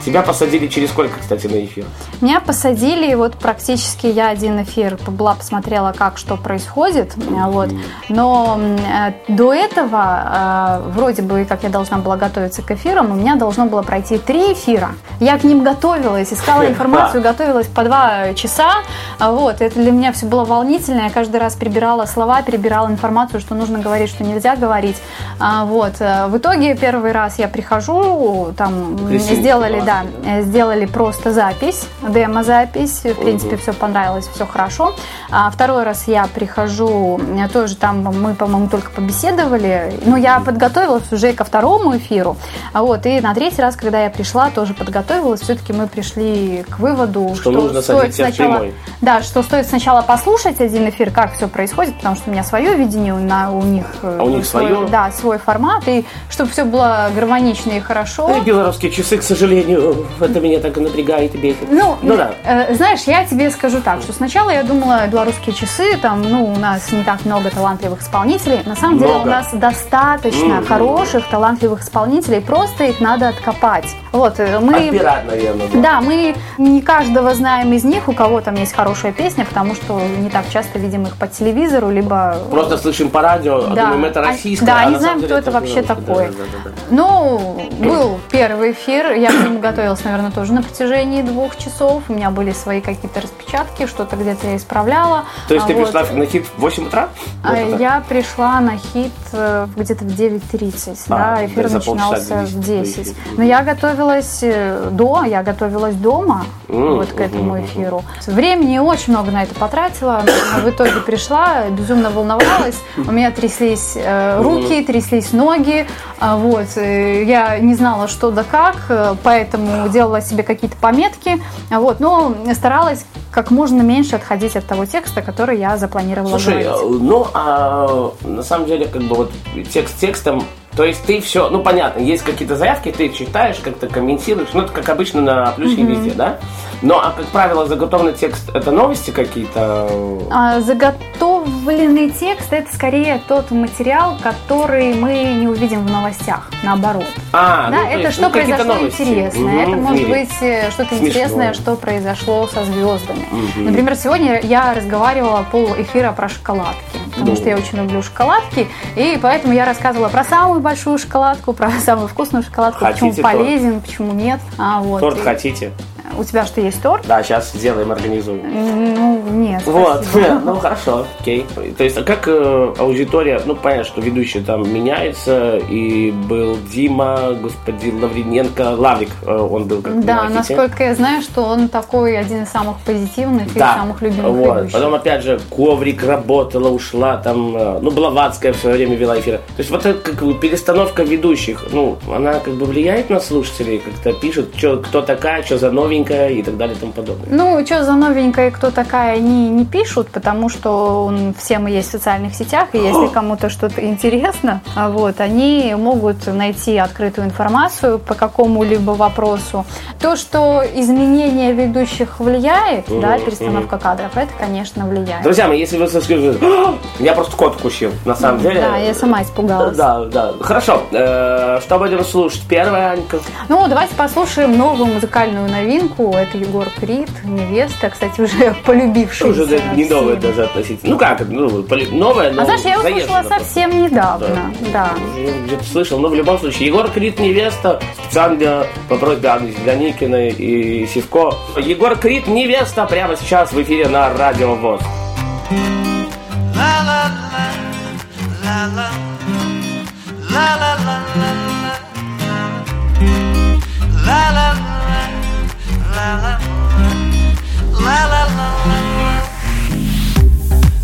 Тебя 0.06 0.22
посадили 0.22 0.68
через 0.68 0.90
сколько, 0.90 1.19
кстати, 1.19 1.48
на 1.48 1.63
эфир? 1.63 1.86
Меня 2.22 2.40
посадили, 2.40 3.13
вот 3.16 3.36
практически 3.36 4.07
я 4.07 4.30
один 4.30 4.62
эфир 4.63 4.98
была, 5.07 5.36
посмотрела, 5.36 5.94
как, 5.96 6.18
что 6.18 6.38
происходит, 6.38 7.16
mm-hmm. 7.16 7.51
вот. 7.51 7.69
Но 8.10 8.60
э, 8.60 9.13
до 9.28 9.54
этого, 9.54 10.81
э, 10.86 10.90
вроде 10.92 11.22
бы, 11.22 11.46
как 11.46 11.63
я 11.63 11.69
должна 11.69 11.98
была 11.98 12.18
готовиться 12.18 12.62
к 12.62 12.72
эфирам, 12.72 13.12
у 13.12 13.16
меня 13.16 13.36
должно 13.36 13.66
было 13.66 13.81
пройти 13.81 14.18
три 14.18 14.54
эфира. 14.54 14.90
Я 15.19 15.38
к 15.38 15.44
ним 15.44 15.63
готовилась, 15.63 16.31
искала 16.31 16.66
информацию, 16.68 17.22
готовилась 17.22 17.68
по 17.68 17.84
два 17.84 18.34
часа, 18.34 18.75
вот. 19.19 19.62
Это 19.62 19.80
для 19.80 19.92
меня 19.92 20.12
все 20.12 20.25
было 20.25 20.45
волнительно, 20.45 21.02
я 21.02 21.10
каждый 21.10 21.40
раз 21.40 21.56
перебирала 21.56 22.06
слова, 22.06 22.42
перебирала 22.42 22.88
информацию, 22.88 23.40
что 23.40 23.56
нужно 23.56 23.80
говорить, 23.80 24.10
что 24.10 24.24
нельзя 24.24 24.56
говорить, 24.56 24.98
а, 25.40 25.66
вот. 25.66 25.95
Э, 26.00 26.28
в 26.28 26.38
итоге 26.38 26.75
первый 26.75 27.12
раз 27.12 27.40
я 27.40 27.48
прихожу, 27.48 28.54
там, 28.57 28.95
мне 28.95 29.19
сделали, 29.19 29.81
да, 29.89 30.06
э, 30.24 30.44
сделали 30.44 30.86
просто 30.86 31.33
запись, 31.33 31.88
демо-запись. 32.07 33.01
В 33.03 33.15
принципе, 33.15 33.57
все 33.57 33.74
понравилось, 33.74 34.30
все 34.36 34.45
хорошо. 34.45 34.94
А 35.31 35.50
второй 35.50 35.83
раз 35.83 36.07
я 36.07 36.27
прихожу, 36.31 37.19
э, 37.19 37.47
тоже 37.50 37.75
там 37.75 38.03
мы, 38.03 38.36
по-моему, 38.36 38.69
только 38.69 38.91
побеседовали. 38.91 40.00
Но 40.06 40.15
я 40.15 40.39
подготовилась 40.41 41.12
уже 41.12 41.33
ко 41.33 41.44
второму 41.44 41.97
эфиру. 41.97 42.37
Вот, 42.73 43.06
и 43.07 43.19
на 43.19 43.33
третий 43.33 43.61
раз, 43.64 43.75
когда 43.75 44.04
я 44.04 44.11
пришла, 44.11 44.52
тоже 44.52 44.75
подготовилась. 44.75 45.42
Все-таки 45.42 45.73
мы 45.73 45.87
пришли 45.87 46.64
к 46.69 46.78
выводу, 46.78 47.31
что, 47.33 47.42
что 47.42 47.52
нужно 47.52 47.81
стоит 47.81 48.14
сначала, 48.14 48.66
да, 49.02 49.23
что 49.23 49.42
стоит 49.42 49.66
сначала 49.68 50.04
послушать 50.04 50.61
один 50.61 50.87
эфир, 50.90 51.09
как 51.09 51.33
все 51.33 51.47
происходит, 51.47 51.95
потому 51.95 52.16
что 52.16 52.30
у 52.30 52.33
меня 52.33 52.44
свое 52.44 52.75
видение, 52.75 53.16
на, 53.16 53.52
у 53.52 53.64
них, 53.64 53.85
э, 54.04 54.18
а 54.19 54.23
у 54.23 54.30
них 54.30 54.45
свой, 54.45 54.68
свое? 54.68 54.87
Да, 54.87 55.11
свой 55.11 55.40
формат, 55.40 55.87
и 55.87 56.06
чтобы 56.30 56.52
все 56.52 56.64
было 56.64 57.09
гармонично 57.16 57.71
и 57.71 57.80
хорошо. 57.80 58.28
Ну 58.28 58.37
и 58.37 58.42
белорусские 58.42 58.92
часы, 58.92 59.18
к 59.18 59.23
сожалению, 59.23 59.79
это 60.19 60.40
меня 60.40 60.59
так 60.59 60.78
напрягает 60.78 61.36
и 61.36 61.38
бесит. 61.38 61.69
Ну, 61.69 61.98
ну 62.02 62.18
да. 62.18 62.31
Э, 62.44 62.74
знаешь, 62.76 63.02
я 63.02 63.26
тебе 63.26 63.50
скажу 63.50 63.81
так, 63.81 64.02
что 64.02 64.14
сначала 64.14 64.50
я 64.50 64.64
думала, 64.64 65.07
белорусские 65.07 65.56
часы, 65.56 65.98
там, 66.02 66.21
ну, 66.21 66.45
у 66.45 66.57
нас 66.57 66.92
не 66.92 67.04
так 67.04 67.26
много 67.26 67.50
талантливых 67.50 68.02
исполнителей. 68.02 68.59
На 68.66 68.76
самом 68.76 68.98
много. 68.98 69.14
деле 69.14 69.26
у 69.26 69.28
нас 69.28 69.50
достаточно 69.54 70.59
mm-hmm. 70.59 70.68
хороших, 70.68 71.28
талантливых 71.30 71.81
исполнителей, 71.81 72.42
просто 72.42 72.86
их 72.86 73.00
надо 73.00 73.30
откопать. 73.30 73.86
Вот, 74.12 74.40
э, 74.40 74.59
мы... 74.59 74.88
Отбирать, 74.88 75.26
наверное. 75.26 75.68
Да. 75.74 75.81
да, 75.81 76.02
мы 76.02 76.36
не 76.57 76.81
каждого 76.81 77.33
знаем 77.33 77.74
из 77.74 77.83
них, 77.83 78.07
у 78.07 78.14
кого 78.14 78.42
там 78.42 78.56
есть 78.56 78.74
хорошая 78.74 79.12
песня, 79.12 79.45
потому 79.45 79.76
что 79.76 80.00
не 80.00 80.30
так 80.30 80.50
часто 80.50 80.80
видим 80.80 81.04
их 81.04 81.16
по 81.16 81.28
телевизору, 81.28 81.90
либо... 81.90 82.38
Просто 82.50 82.78
слышим 82.78 83.09
по 83.09 83.21
радио, 83.21 83.57
а 83.57 83.76
да. 83.76 83.86
думаем, 83.86 84.06
это 84.06 84.21
российское. 84.21 84.66
Да, 84.66 84.80
а 84.80 84.86
не 84.90 84.98
знаем, 84.98 85.21
кто 85.21 85.36
это 85.36 85.52
вообще 85.52 85.81
такой. 85.81 86.28
Да, 86.28 86.31
да, 86.31 86.44
да, 86.64 86.69
да. 86.69 86.76
Ну, 86.90 87.69
был 87.80 88.19
первый 88.31 88.71
эфир, 88.71 89.14
я 89.14 89.30
к 89.30 89.44
нему 89.44 89.59
готовилась, 89.69 90.04
наверное, 90.04 90.31
тоже 90.31 90.54
на 90.54 90.61
протяжении 90.61 91.21
двух 91.21 91.57
часов. 91.57 92.04
У 92.09 92.14
меня 92.14 92.31
были 92.31 92.52
свои 92.52 92.81
какие-то 92.81 93.21
распечатки, 93.21 93.85
что-то 93.85 94.16
где-то 94.16 94.47
я 94.47 94.57
исправляла. 94.57 95.26
То 95.47 95.54
есть 95.54 95.66
а, 95.66 95.68
ты 95.68 95.76
вот. 95.76 95.92
пришла 95.92 96.04
на 96.16 96.26
хит 96.26 96.45
в 96.45 96.59
8 96.59 96.88
утра? 96.88 97.09
А, 97.44 97.56
я 97.56 98.04
пришла 98.07 98.59
на 98.59 98.78
хит 98.78 99.11
э, 99.31 99.68
где-то 99.76 100.06
в 100.06 100.07
9.30, 100.07 100.97
а, 101.09 101.35
да, 101.35 101.45
эфир 101.45 101.69
начинался 101.69 102.45
в 102.45 102.59
10. 102.59 103.16
Но 103.38 103.44
я 103.44 103.61
готовилась 103.61 104.40
э, 104.42 104.90
до, 104.92 105.23
я 105.23 105.44
готовилась 105.44 105.95
дома 105.95 106.45
mm, 106.68 106.95
вот 106.95 107.11
к 107.14 107.19
этому 107.19 107.57
mm, 107.57 107.66
эфиру. 107.66 108.04
Времени 108.28 108.80
очень 108.80 109.14
много 109.14 109.31
на 109.31 109.44
это 109.44 109.56
потратила. 109.56 110.23
В 110.64 110.69
итоге 110.69 110.99
пришла, 111.06 111.66
безумно 111.69 112.09
волновалась. 112.09 112.80
У 112.97 113.11
меня 113.11 113.31
тряслись 113.31 113.94
э, 113.95 114.42
руки, 114.42 114.83
тряслись 114.83 115.31
ноги. 115.33 115.85
Вот. 116.19 116.68
Я 116.76 117.59
не 117.59 117.76
знала, 117.76 118.07
что 118.07 118.31
да 118.31 118.44
как, 118.44 119.18
поэтому 119.23 119.58
делала 119.92 120.21
себе 120.21 120.44
какие-то 120.44 120.78
пометки, 120.78 121.42
вот, 121.69 121.99
но 121.99 122.35
старалась 122.54 123.06
как 123.31 123.51
можно 123.51 123.81
меньше 123.81 124.16
отходить 124.16 124.56
от 124.56 124.66
того 124.66 124.85
текста, 124.85 125.21
который 125.21 125.59
я 125.59 125.78
запланировала 125.78 126.37
Слушай, 126.39 126.63
говорить. 126.63 126.81
э, 126.83 126.97
ну, 127.01 127.28
а 127.33 128.11
на 128.23 128.44
самом 128.44 128.68
деле, 128.68 128.87
как 128.87 129.04
бы 129.04 129.16
вот 129.16 129.31
текст 129.71 129.99
текстом, 129.99 130.44
то 130.80 130.86
есть 130.86 131.04
ты 131.04 131.19
все, 131.19 131.50
ну, 131.50 131.62
понятно, 131.62 132.00
есть 132.00 132.24
какие-то 132.24 132.56
заявки, 132.56 132.90
ты 132.90 133.09
читаешь, 133.09 133.57
как-то 133.62 133.88
комментируешь, 133.88 134.48
ну, 134.54 134.62
это 134.62 134.71
как 134.71 134.88
обычно 134.88 135.19
на 135.19 135.52
плюсе 135.52 135.81
везде, 135.83 136.12
да? 136.12 136.40
Но, 136.81 137.00
а 137.00 137.12
как 137.12 137.26
правило, 137.26 137.66
заготовленный 137.68 138.14
текст, 138.14 138.50
это 138.56 138.71
новости 138.71 139.12
какие-то? 139.12 139.90
А, 140.31 140.62
Заготовленный 140.62 142.09
текст 142.12 142.54
это 142.54 142.74
скорее 142.74 143.21
тот 143.28 143.52
материал, 143.52 144.18
который 144.24 144.94
мы 144.94 145.24
не 145.33 145.48
увидим 145.50 145.86
в 145.86 145.92
новостях, 145.92 146.50
наоборот. 146.64 147.04
А, 147.33 147.69
да, 147.69 147.78
ну, 147.78 147.83
то 147.83 147.90
это 147.90 148.00
есть, 148.00 148.14
что 148.14 148.21
ну, 148.28 148.31
произошло 148.31 148.64
новости. 148.76 149.02
интересное. 149.02 149.42
Мгм, 149.44 149.59
это 149.59 149.81
может 149.81 150.07
мире. 150.07 150.19
быть 150.21 150.42
э, 150.42 150.71
что-то 150.71 150.95
интересное, 150.98 151.54
что 151.54 151.76
произошло 151.76 152.48
со 152.48 152.64
звездами. 152.64 153.28
Мгм. 153.30 153.66
Например, 153.66 153.95
сегодня 153.95 154.40
я 154.44 154.74
разговаривала 154.74 155.45
пол 155.52 155.74
эфира 155.78 156.14
про 156.14 156.30
шоколадки, 156.30 156.78
потому 157.12 157.31
Ну. 157.31 157.36
что 157.36 157.50
я 157.50 157.57
очень 157.57 157.78
люблю 157.78 158.02
шоколадки, 158.02 158.69
и 158.95 159.19
поэтому 159.21 159.54
я 159.54 159.66
рассказывала 159.66 160.07
про 160.07 160.24
самую 160.24 160.62
большую 160.69 160.99
шоколадку, 160.99 161.54
про 161.54 161.71
самую 161.71 162.07
вкусную 162.07 162.44
шоколадку, 162.44 162.85
Хотите 162.85 163.07
почему 163.07 163.23
торт? 163.23 163.38
полезен, 163.38 163.81
почему 163.81 164.14
нет. 164.14 164.40
А, 164.59 164.81
вот. 164.81 164.99
Торт 164.99 165.18
И 165.18 165.21
хотите? 165.21 165.71
У 166.19 166.23
тебя 166.26 166.45
что, 166.45 166.59
есть 166.59 166.81
торт? 166.81 167.06
Да, 167.07 167.23
сейчас 167.23 167.54
сделаем, 167.54 167.94
организуем. 167.94 168.42
Ну, 168.44 169.23
нет. 169.31 169.64
Вот, 169.66 170.06
ну 170.44 170.56
хорошо, 170.56 171.06
окей. 171.18 171.45
То 171.78 171.83
есть, 171.85 171.97
а 171.97 172.04
как 172.04 172.28
э, 172.28 172.73
аудитория, 172.78 173.42
ну 173.45 173.56
понятно, 173.56 173.85
что 173.85 174.02
ведущий 174.02 174.42
там 174.42 174.69
меняется, 174.69 175.56
и 175.69 176.11
был 176.11 176.57
Дима, 176.73 177.38
господин 177.42 178.04
Лавриненко, 178.04 178.71
Лаврик, 178.71 179.11
э, 179.26 179.33
он 179.33 179.64
был 179.69 179.81
как 179.81 180.04
Да, 180.04 180.28
насколько 180.30 180.83
я 180.83 180.94
знаю, 180.94 181.21
что 181.21 181.44
он 181.44 181.69
такой 181.69 182.18
один 182.18 182.44
из 182.44 182.49
самых 182.49 182.80
позитивных 182.80 183.56
и 183.56 183.59
Да, 183.59 183.76
самых 183.78 184.02
любимых 184.02 184.33
вот. 184.33 184.57
ведущих. 184.57 184.73
Потом 184.73 184.94
опять 184.95 185.23
же 185.23 185.40
Коврик 185.49 186.04
работала, 186.04 186.68
ушла, 186.68 187.16
там, 187.16 187.56
э, 187.56 187.80
ну 187.81 187.92
Блаватская 187.92 188.52
в 188.52 188.57
свое 188.57 188.76
время 188.76 188.97
вела 188.97 189.18
эфиры. 189.18 189.38
То 189.38 189.59
есть 189.59 189.71
вот 189.71 189.85
эта 189.85 189.97
как 190.11 190.21
бы 190.21 190.33
перестановка 190.33 191.04
ведущих, 191.04 191.68
ну, 191.71 191.97
она 192.14 192.40
как 192.40 192.56
бы 192.56 192.66
влияет 192.66 193.09
на 193.09 193.21
слушателей, 193.21 193.80
как-то 193.80 194.11
пишут, 194.19 194.54
чё, 194.57 194.81
кто 194.81 195.02
такая, 195.02 195.44
что 195.44 195.57
за 195.57 195.71
новенькая 195.71 196.08
и 196.13 196.42
так 196.44 196.57
далее 196.57 196.75
и 196.75 196.80
тому 196.80 196.92
подобное. 196.92 197.28
Ну, 197.30 197.66
что 197.66 197.83
за 197.83 197.94
новенькая 197.94 198.51
кто 198.51 198.71
такая, 198.71 199.16
они 199.16 199.49
не 199.49 199.66
пишут, 199.66 200.09
потому 200.09 200.49
что 200.49 201.06
он, 201.06 201.33
все 201.37 201.59
мы 201.59 201.69
есть 201.69 201.89
в 201.89 201.92
социальных 201.92 202.35
сетях, 202.35 202.69
и 202.73 202.78
если 202.78 203.07
кому-то 203.13 203.49
что-то 203.49 203.85
интересно, 203.85 204.61
а 204.75 204.89
вот, 204.89 205.19
они 205.21 205.75
могут 205.78 206.25
найти 206.28 206.78
открытую 206.78 207.28
информацию 207.28 207.99
по 207.99 208.13
какому-либо 208.13 208.92
вопросу. 208.92 209.66
То, 210.01 210.16
что 210.16 210.63
изменение 210.75 211.54
ведущих 211.54 212.19
влияет, 212.19 212.85
да, 212.87 213.16
Мгм, 213.16 213.25
перестановка 213.25 213.78
кадров, 213.78 214.16
это, 214.16 214.31
конечно, 214.39 214.85
влияет. 214.87 215.23
Друзья 215.23 215.47
мои, 215.47 215.59
если 215.59 215.78
вы 215.78 215.87
скажете, 215.87 216.37
«А, 216.42 216.75
я 216.99 217.13
просто 217.13 217.35
кот 217.35 217.56
укусил, 217.57 217.92
на 218.06 218.16
самом 218.16 218.42
деле. 218.42 218.61
Да, 218.61 218.78
я 218.78 218.94
сама 218.94 219.21
испугалась. 219.23 219.78
Да, 219.80 220.06
да. 220.06 220.33
Хорошо. 220.42 220.81
Э, 220.92 221.59
Что 221.61 221.80
будем 221.80 222.04
слушать? 222.04 222.42
Первая, 222.49 222.92
Анька. 222.92 223.19
Ну, 223.47 223.66
давайте 223.68 223.95
послушаем 223.95 224.57
новую 224.57 224.94
музыкальную 224.94 225.49
новинку. 225.49 225.98
Это 225.99 226.37
Егор 226.37 226.68
Крид, 226.79 227.09
невеста, 227.25 227.89
кстати, 227.89 228.21
уже 228.21 228.56
полюбившаяся. 228.65 229.41
Уже 229.44 229.45
да, 229.57 229.75
не 229.75 229.85
новая 229.85 230.15
даже 230.15 230.44
относительно. 230.45 230.91
Ну 230.94 230.97
как, 230.97 231.27
ну, 231.27 231.61
поли- 231.63 231.89
новая, 231.91 232.31
но 232.31 232.44
А 232.44 232.45
знаешь, 232.45 232.61
я 232.61 232.73
его 232.73 232.81
слушала 232.83 233.21
просто. 233.21 233.39
совсем 233.39 233.83
недавно. 233.83 234.53
Да. 234.71 234.91
Уже 235.13 235.31
Где-то 235.45 235.63
слышал, 235.65 235.99
но 235.99 236.07
в 236.07 236.15
любом 236.15 236.39
случае. 236.39 236.68
Егор 236.68 236.89
Крид 236.89 237.19
невеста, 237.19 237.81
специально 238.06 238.65
по 238.87 238.95
просьбе 238.95 239.27
Анны 239.29 239.51
Зеленикиной 239.51 240.29
и 240.29 240.87
Сивко. 240.87 241.33
Егор 241.57 241.97
Крид 241.97 242.27
невеста 242.27 242.85
прямо 242.85 243.18
сейчас 243.18 243.51
в 243.51 243.61
эфире 243.61 243.89
на 243.89 244.13
Радио 244.18 244.56
ВОЗ. 244.56 244.81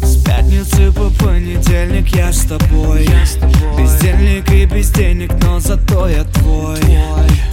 С 0.02 0.24
пятницы 0.24 0.92
по 0.92 1.10
понедельник 1.24 2.10
я 2.16 2.34
с 2.34 2.46
тобой. 2.46 3.08
Бездельник 3.78 4.52
и 4.52 4.66
без 4.66 4.92
денег, 4.92 5.32
но 5.42 5.60
зато 5.60 6.10
я 6.10 6.24
твой. 6.26 6.80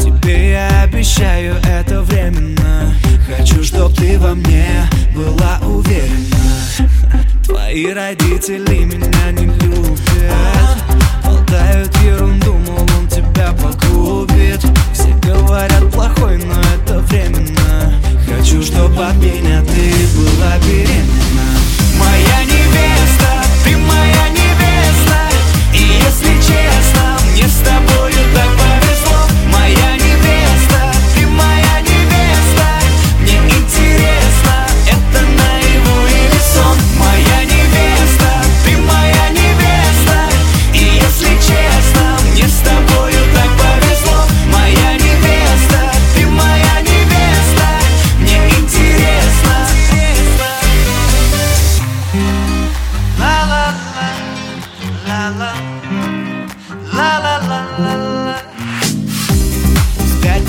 Тебе 0.01 0.53
я 0.53 0.83
обещаю, 0.83 1.57
это 1.65 2.03
временно. 2.03 2.95
Хочу, 3.29 3.63
чтоб 3.63 3.95
ты 3.95 4.19
во 4.19 4.35
мне 4.35 4.89
была 5.15 5.61
уверена. 5.65 6.89
Твои 7.47 7.93
родители 7.93 8.85
меня 8.85 9.31
не 9.33 9.47
любят 9.47 9.92
чтоб 19.23 20.43
от 20.43 20.67
меня 20.67 21.02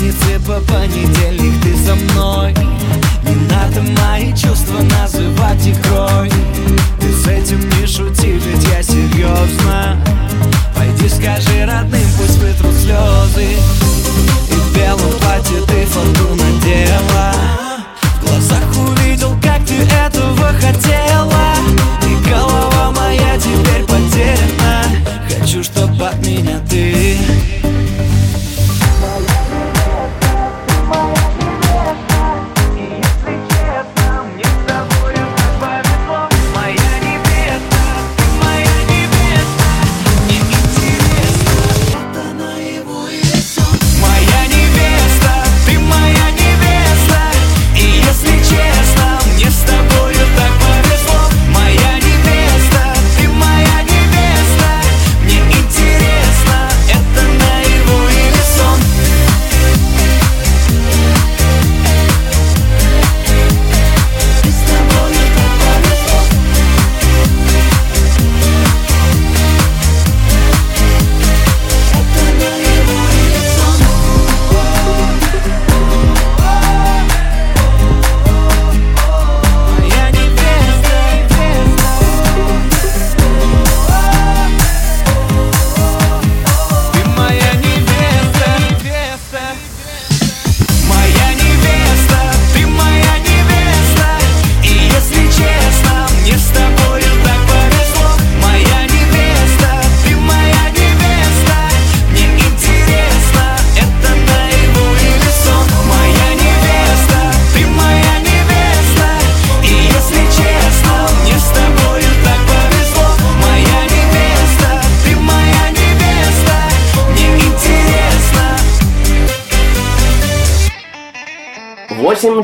пятницы 0.04 0.40
по 0.46 0.60
понедельник 0.60 1.62
ты 1.62 1.76
со 1.76 1.94
мной. 1.94 2.54
Не 3.24 3.34
надо 3.48 3.82
мои 4.00 4.32
чувства 4.32 4.80
называть 5.00 5.66
игрой. 5.66 6.30
Ты 7.00 7.12
с 7.12 7.26
этим 7.26 7.60
не 7.70 7.86
шути, 7.86 8.32
ведь 8.32 8.64
я 8.68 8.82
серьезно. 8.82 9.96
Пойди 10.76 11.08
скажи 11.08 11.64
родным, 11.64 12.06
пусть 12.18 12.38
вытрут 12.38 12.74
слезы 12.74 13.83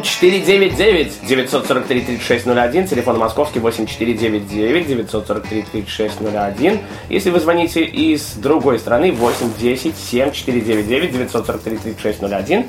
8499 0.02 1.21
943 1.28 2.00
3601, 2.00 2.88
телефон 2.88 3.19
московский 3.19 3.61
8499 3.61 4.87
943 4.87 5.62
3601. 5.62 6.80
Если 7.09 7.30
вы 7.30 7.40
звоните 7.40 7.83
из 7.85 8.33
другой 8.35 8.78
страны, 8.78 9.12
810 9.12 9.95
7499 9.97 11.12
943 11.12 11.76
3601, 11.76 12.66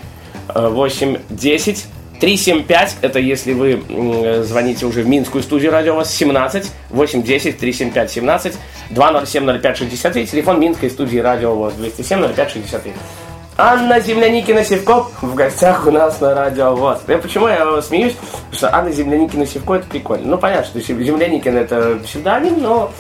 810 0.54 1.86
375, 2.20 2.98
это 3.02 3.20
если 3.20 3.54
вы 3.54 4.44
звоните 4.44 4.86
уже 4.86 5.02
в 5.02 5.08
Минскую 5.08 5.42
студию 5.44 5.72
радио, 5.72 5.94
у 5.94 5.98
вас 5.98 6.14
17 6.14 6.72
810 6.90 7.58
375 7.58 8.12
17 8.12 8.54
207 8.92 9.60
05 9.60 9.78
63, 9.78 10.28
телефон 10.28 10.60
Минской 10.60 10.90
студии 10.90 11.18
радио 11.18 11.56
у 11.56 11.60
вас 11.62 11.74
207 11.76 12.34
05 12.34 12.52
63. 12.52 12.94
Анна 13.64 14.00
Земляникина 14.00 14.64
Севко 14.66 15.06
в 15.22 15.36
гостях 15.36 15.86
у 15.86 15.92
нас 15.92 16.20
на 16.20 16.34
радио 16.34 16.76
ВОЗ. 16.76 17.02
Я 17.08 17.20
почему 17.20 17.48
я 17.48 17.80
смеюсь? 17.84 18.14
Потому 18.16 18.54
что 18.54 18.76
Анна 18.76 18.92
Земляникина 18.92 19.46
Севко 19.46 19.76
это 19.76 19.86
прикольно. 19.86 20.30
Ну 20.30 20.38
понятно, 20.40 20.82
что 20.82 20.82
Земляникин 20.82 21.56
это 21.56 22.00
псевдоним, 22.04 22.60
но 22.60 22.92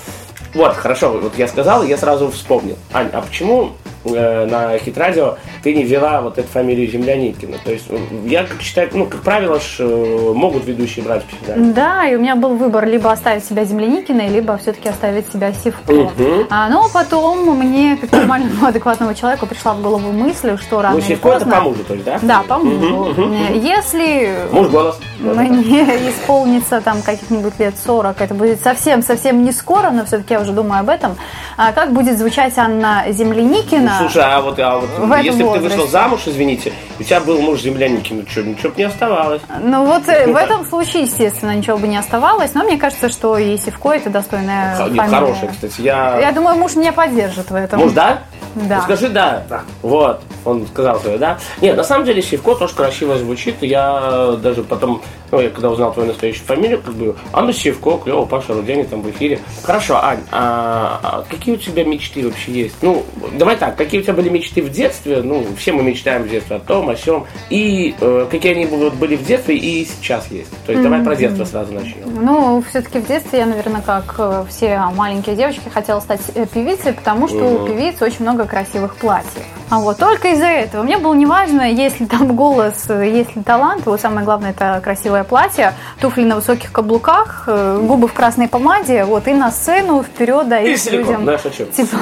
вот, 0.53 0.75
хорошо, 0.75 1.17
вот 1.17 1.35
я 1.35 1.47
сказал, 1.47 1.81
я 1.81 1.97
сразу 1.97 2.29
вспомнил. 2.29 2.77
Ань, 2.93 3.09
а 3.11 3.21
почему 3.21 3.71
э, 4.05 4.45
на 4.45 4.77
хит-радио 4.77 5.37
ты 5.63 5.73
не 5.73 5.83
взяла 5.83 6.21
вот 6.21 6.37
эту 6.37 6.47
фамилию 6.47 6.89
Земляникина. 6.89 7.57
То 7.63 7.71
есть 7.71 7.87
я 8.25 8.43
как 8.43 8.61
считаю, 8.61 8.89
ну, 8.93 9.05
как 9.05 9.21
правило, 9.21 9.59
ж, 9.59 9.77
э, 9.79 10.33
могут 10.33 10.65
ведущие 10.65 11.03
брать 11.05 11.23
псевдоним. 11.25 11.73
Да, 11.73 12.07
и 12.07 12.15
у 12.15 12.19
меня 12.19 12.35
был 12.35 12.55
выбор 12.55 12.85
либо 12.85 13.11
оставить 13.11 13.45
себя 13.45 13.65
Земляникиной, 13.65 14.29
либо 14.29 14.57
все-таки 14.57 14.89
оставить 14.89 15.31
себя 15.31 15.53
Сивко. 15.53 15.91
Угу. 15.91 16.47
А, 16.49 16.69
но 16.69 16.87
потом 16.93 17.57
мне, 17.57 17.97
как 17.97 18.11
нормальному 18.11 18.65
адекватному 18.67 19.13
человеку, 19.13 19.45
пришла 19.45 19.73
в 19.73 19.81
голову 19.81 20.11
мысль, 20.11 20.57
что 20.57 20.81
рано 20.81 20.97
ну, 20.97 21.05
или 21.05 21.15
поздно... 21.15 21.49
это 21.49 21.57
по 21.57 21.61
мужу, 21.61 21.83
то 21.83 21.93
есть, 21.93 22.05
да? 22.05 22.19
Да, 22.21 22.43
по 22.47 22.57
мужу. 22.57 22.95
Угу, 22.95 23.21
угу. 23.21 23.33
Если... 23.53 24.35
Муж 24.51 24.67
голос. 24.69 24.99
Мне 25.19 25.83
исполнится 26.09 26.81
там 26.81 27.01
каких-нибудь 27.01 27.59
лет 27.59 27.75
40, 27.77 28.21
это 28.21 28.33
будет 28.33 28.61
совсем-совсем 28.61 29.43
не 29.43 29.51
скоро, 29.51 29.91
но 29.91 30.05
все-таки 30.05 30.33
я 30.33 30.41
уже 30.41 30.51
думаю 30.51 30.81
об 30.81 30.89
этом. 30.89 31.15
А 31.57 31.71
как 31.73 31.93
будет 31.93 32.17
звучать 32.17 32.57
Анна 32.57 33.03
Земляникина? 33.09 33.90
Ну, 33.91 34.09
слушай, 34.09 34.23
а 34.23 34.41
вот, 34.41 34.59
а 34.59 34.79
вот 34.79 35.17
если 35.23 35.43
бы 35.43 35.53
ты 35.53 35.59
вышел 35.59 35.87
замуж, 35.87 36.21
извините, 36.25 36.73
у 36.99 37.03
тебя 37.03 37.19
был 37.19 37.41
муж 37.41 37.61
земляники, 37.61 38.13
ну 38.13 38.23
что, 38.27 38.43
ничего 38.43 38.69
бы 38.69 38.77
не 38.77 38.83
оставалось. 38.83 39.41
Ну 39.61 39.85
вот 39.85 40.07
э, 40.07 40.31
в 40.31 40.35
этом 40.35 40.65
случае, 40.65 41.03
естественно, 41.03 41.55
ничего 41.55 41.77
бы 41.77 41.87
не 41.87 41.97
оставалось, 41.97 42.53
но 42.53 42.63
мне 42.63 42.77
кажется, 42.77 43.09
что 43.09 43.37
и 43.37 43.57
Севко 43.57 43.91
это 43.93 44.09
достойная 44.09 44.75
Х- 44.75 44.85
фамилия. 44.85 45.07
Хорошая, 45.07 45.49
кстати. 45.49 45.81
Я... 45.81 46.19
я 46.19 46.31
думаю, 46.31 46.57
муж 46.57 46.75
меня 46.75 46.93
поддержит 46.93 47.49
в 47.49 47.55
этом. 47.55 47.79
Муж, 47.79 47.91
да? 47.91 48.19
Да. 48.55 48.77
Ну, 48.77 48.81
скажи 48.83 49.09
да. 49.09 49.43
да. 49.49 49.61
Вот, 49.81 50.21
он 50.45 50.67
сказал 50.67 50.99
свое, 50.99 51.17
да. 51.17 51.39
Нет, 51.61 51.77
на 51.77 51.83
самом 51.83 52.05
деле 52.05 52.21
Севко 52.21 52.55
тоже 52.55 52.73
красиво 52.73 53.17
звучит. 53.17 53.55
Я 53.61 54.37
даже 54.41 54.63
потом, 54.63 55.01
ну, 55.31 55.39
я 55.39 55.49
когда 55.49 55.69
узнал 55.69 55.93
твою 55.93 56.09
настоящую 56.09 56.45
фамилию, 56.45 56.81
как 56.81 56.93
бы, 56.93 57.15
Анна 57.33 57.53
Севко, 57.53 57.97
клево, 57.97 58.25
Паша 58.25 58.53
Рудяни 58.53 58.83
там 58.83 59.01
в 59.01 59.09
эфире. 59.09 59.39
Хорошо, 59.63 60.03
Ань, 60.03 60.21
а, 60.31 60.99
а 61.03 61.25
какие 61.29 61.55
у 61.55 61.57
тебя 61.57 61.83
мечты 61.83 62.25
вообще 62.25 62.51
есть? 62.51 62.75
Ну, 62.81 63.03
давай 63.33 63.55
так, 63.55 63.75
какие 63.75 64.01
у 64.01 64.03
тебя 64.03 64.13
были 64.13 64.29
мечты 64.29 64.61
в 64.61 64.69
детстве? 64.69 65.21
Ну, 65.21 65.45
все 65.57 65.71
мы 65.71 65.83
мечтаем 65.83 66.23
в 66.23 66.29
детстве 66.29 66.57
о 66.57 66.59
том, 66.59 66.89
о 66.89 66.95
сем. 66.95 67.25
И 67.49 67.95
э, 67.99 68.27
какие 68.29 68.53
они 68.53 68.65
вот 68.65 68.93
были 68.95 69.15
в 69.15 69.25
детстве 69.25 69.57
и 69.57 69.85
сейчас 69.85 70.27
есть? 70.31 70.51
То 70.65 70.71
есть, 70.71 70.81
mm-hmm. 70.81 70.83
давай 70.83 71.03
про 71.03 71.15
детство 71.15 71.45
сразу 71.45 71.73
начнем. 71.73 72.23
Ну, 72.23 72.63
все-таки 72.69 72.99
в 72.99 73.07
детстве 73.07 73.39
я, 73.39 73.45
наверное, 73.45 73.81
как 73.81 74.15
э, 74.17 74.45
все 74.49 74.79
маленькие 74.95 75.35
девочки, 75.35 75.69
хотела 75.69 75.99
стать 75.99 76.21
э, 76.35 76.45
певицей, 76.45 76.93
потому 76.93 77.27
что 77.27 77.37
mm-hmm. 77.37 77.63
у 77.63 77.67
певиц 77.67 78.01
очень 78.01 78.21
много 78.21 78.45
красивых 78.45 78.95
платьев. 78.95 79.43
А 79.71 79.79
вот 79.79 79.97
только 79.97 80.33
из-за 80.33 80.47
этого. 80.47 80.83
Мне 80.83 80.97
было 80.97 81.13
неважно, 81.13 81.61
есть 81.61 82.01
ли 82.01 82.05
там 82.05 82.35
голос, 82.35 82.89
есть 82.89 83.37
ли 83.37 83.41
талант. 83.41 83.85
Вот 83.85 84.01
самое 84.01 84.25
главное 84.25 84.51
это 84.51 84.81
красивое 84.83 85.23
платье, 85.23 85.73
туфли 86.01 86.25
на 86.25 86.35
высоких 86.35 86.73
каблуках, 86.73 87.45
э, 87.47 87.79
губы 87.81 88.09
в 88.09 88.13
красной 88.13 88.49
помаде, 88.49 89.05
вот 89.05 89.29
и 89.29 89.33
на 89.33 89.49
сцену 89.49 90.03
вперед, 90.03 90.49
да, 90.49 90.59
и, 90.59 90.75
и 90.75 90.89
людям 90.89 91.23
да, 91.23 91.37
шучу. 91.37 91.65
тепло. 91.67 91.99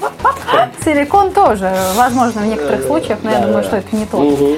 Силикон 0.86 1.32
тоже, 1.32 1.70
возможно, 1.96 2.40
в 2.40 2.46
некоторых 2.46 2.86
случаях, 2.86 3.18
но 3.22 3.30
я 3.30 3.40
думаю, 3.40 3.62
что 3.62 3.76
это 3.76 3.94
не 3.94 4.06
то. 4.06 4.56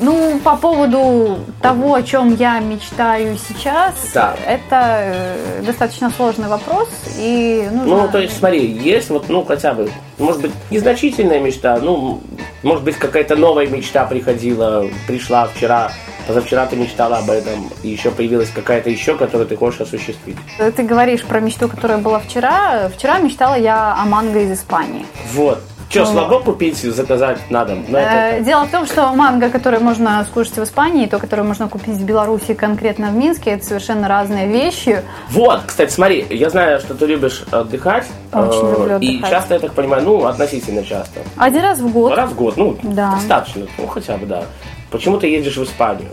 Ну, 0.00 0.40
по 0.42 0.56
поводу 0.56 1.40
того, 1.60 1.94
о 1.94 2.02
чем 2.02 2.34
я 2.34 2.58
мечтаю 2.58 3.36
сейчас, 3.36 3.94
да. 4.14 4.34
это 4.46 4.98
э, 5.02 5.62
достаточно 5.62 6.10
сложный 6.10 6.48
вопрос. 6.48 6.88
И 7.18 7.68
нужно... 7.70 7.96
Ну, 7.96 8.08
то 8.08 8.18
есть, 8.18 8.38
смотри, 8.38 8.66
есть 8.66 9.10
вот, 9.10 9.28
ну, 9.28 9.44
хотя 9.44 9.74
бы, 9.74 9.90
может 10.18 10.40
быть, 10.40 10.52
незначительная 10.70 11.38
мечта, 11.38 11.78
ну, 11.82 12.20
может 12.62 12.82
быть, 12.82 12.96
какая-то 12.96 13.36
новая 13.36 13.66
мечта 13.66 14.06
приходила, 14.06 14.86
пришла 15.06 15.46
вчера, 15.46 15.92
позавчера 16.26 16.64
ты 16.66 16.76
мечтала 16.76 17.18
об 17.18 17.28
этом, 17.28 17.70
и 17.82 17.88
еще 17.88 18.10
появилась 18.10 18.48
какая-то 18.48 18.88
еще, 18.88 19.16
которую 19.16 19.46
ты 19.46 19.56
хочешь 19.56 19.82
осуществить. 19.82 20.36
Ты 20.76 20.82
говоришь 20.82 21.24
про 21.24 21.40
мечту, 21.40 21.68
которая 21.68 21.98
была 21.98 22.20
вчера. 22.20 22.88
Вчера 22.88 23.18
мечтала 23.18 23.54
я 23.54 23.94
о 23.94 24.06
манго 24.06 24.40
из 24.40 24.52
Испании. 24.52 25.04
Вот. 25.34 25.62
Что, 25.90 26.06
слабо 26.06 26.38
купить, 26.38 26.76
заказать 26.76 27.50
на 27.50 27.64
дом? 27.64 27.84
Э, 27.92 28.40
дело 28.42 28.64
в 28.64 28.70
том, 28.70 28.86
что 28.86 29.12
манго, 29.12 29.50
которое 29.50 29.80
можно 29.80 30.24
скушать 30.24 30.56
в 30.56 30.62
Испании, 30.62 31.06
и 31.06 31.08
то, 31.08 31.18
которое 31.18 31.42
можно 31.42 31.68
купить 31.68 31.96
в 31.96 32.04
Беларуси, 32.04 32.54
конкретно 32.54 33.08
в 33.08 33.14
Минске, 33.14 33.50
это 33.50 33.64
совершенно 33.64 34.06
разные 34.06 34.46
вещи. 34.46 35.02
Вот, 35.30 35.62
кстати, 35.66 35.90
смотри, 35.90 36.24
я 36.30 36.48
знаю, 36.48 36.78
что 36.78 36.94
ты 36.94 37.06
любишь 37.06 37.42
отдыхать. 37.50 38.06
Очень 38.32 38.68
э, 38.68 38.70
люблю 38.70 38.94
отдыхать. 38.96 39.02
И 39.02 39.20
часто, 39.22 39.54
я 39.54 39.60
так 39.60 39.72
понимаю, 39.72 40.04
ну, 40.04 40.26
относительно 40.26 40.84
часто. 40.84 41.22
Один 41.36 41.62
раз 41.62 41.80
в 41.80 41.88
год. 41.88 42.14
Раз 42.16 42.30
в 42.30 42.36
год, 42.36 42.56
ну, 42.56 42.78
да. 42.84 43.10
достаточно, 43.16 43.66
ну, 43.76 43.88
хотя 43.88 44.16
бы, 44.16 44.26
да. 44.26 44.44
Почему 44.90 45.18
ты 45.18 45.28
едешь 45.28 45.56
в 45.56 45.64
Испанию? 45.64 46.10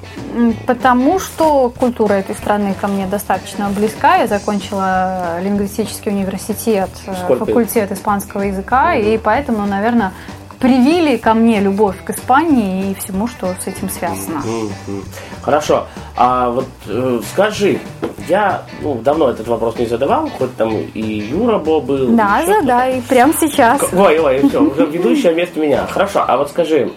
Потому 0.65 1.19
что 1.19 1.69
культура 1.77 2.13
этой 2.13 2.35
страны 2.35 2.75
ко 2.79 2.87
мне 2.87 3.07
достаточно 3.07 3.69
близка. 3.69 4.17
Я 4.17 4.27
закончила 4.27 5.39
лингвистический 5.41 6.11
университет, 6.11 6.89
э, 7.07 7.15
Сколько? 7.23 7.45
факультет 7.45 7.91
испанского 7.91 8.43
языка, 8.43 8.95
mm-hmm. 8.95 9.15
и 9.15 9.17
поэтому, 9.17 9.65
наверное, 9.65 10.13
привили 10.59 11.17
ко 11.17 11.33
мне 11.33 11.59
любовь 11.59 11.95
к 12.03 12.11
Испании 12.11 12.91
и 12.91 12.95
всему, 12.95 13.27
что 13.27 13.47
с 13.59 13.67
этим 13.67 13.89
связано. 13.89 14.41
Mm-hmm. 14.45 15.03
Хорошо. 15.41 15.87
А 16.15 16.49
вот 16.49 16.67
э, 16.87 17.21
скажи, 17.31 17.79
я 18.27 18.63
ну, 18.81 18.95
давно 18.95 19.29
этот 19.29 19.47
вопрос 19.47 19.77
не 19.77 19.85
задавал, 19.85 20.29
хоть 20.29 20.55
там 20.55 20.75
и 20.75 21.01
Юра 21.01 21.57
Бо 21.59 21.79
был. 21.79 22.15
Да, 22.15 22.43
задай, 22.45 23.01
прямо 23.07 23.33
сейчас. 23.39 23.81
Ой, 23.93 24.19
ой, 24.19 24.47
все, 24.49 24.61
уже 24.61 24.85
ведущая 24.91 25.31
вместо 25.31 25.59
меня. 25.59 25.87
Хорошо, 25.87 26.23
а 26.27 26.37
вот 26.37 26.49
скажи, 26.49 26.91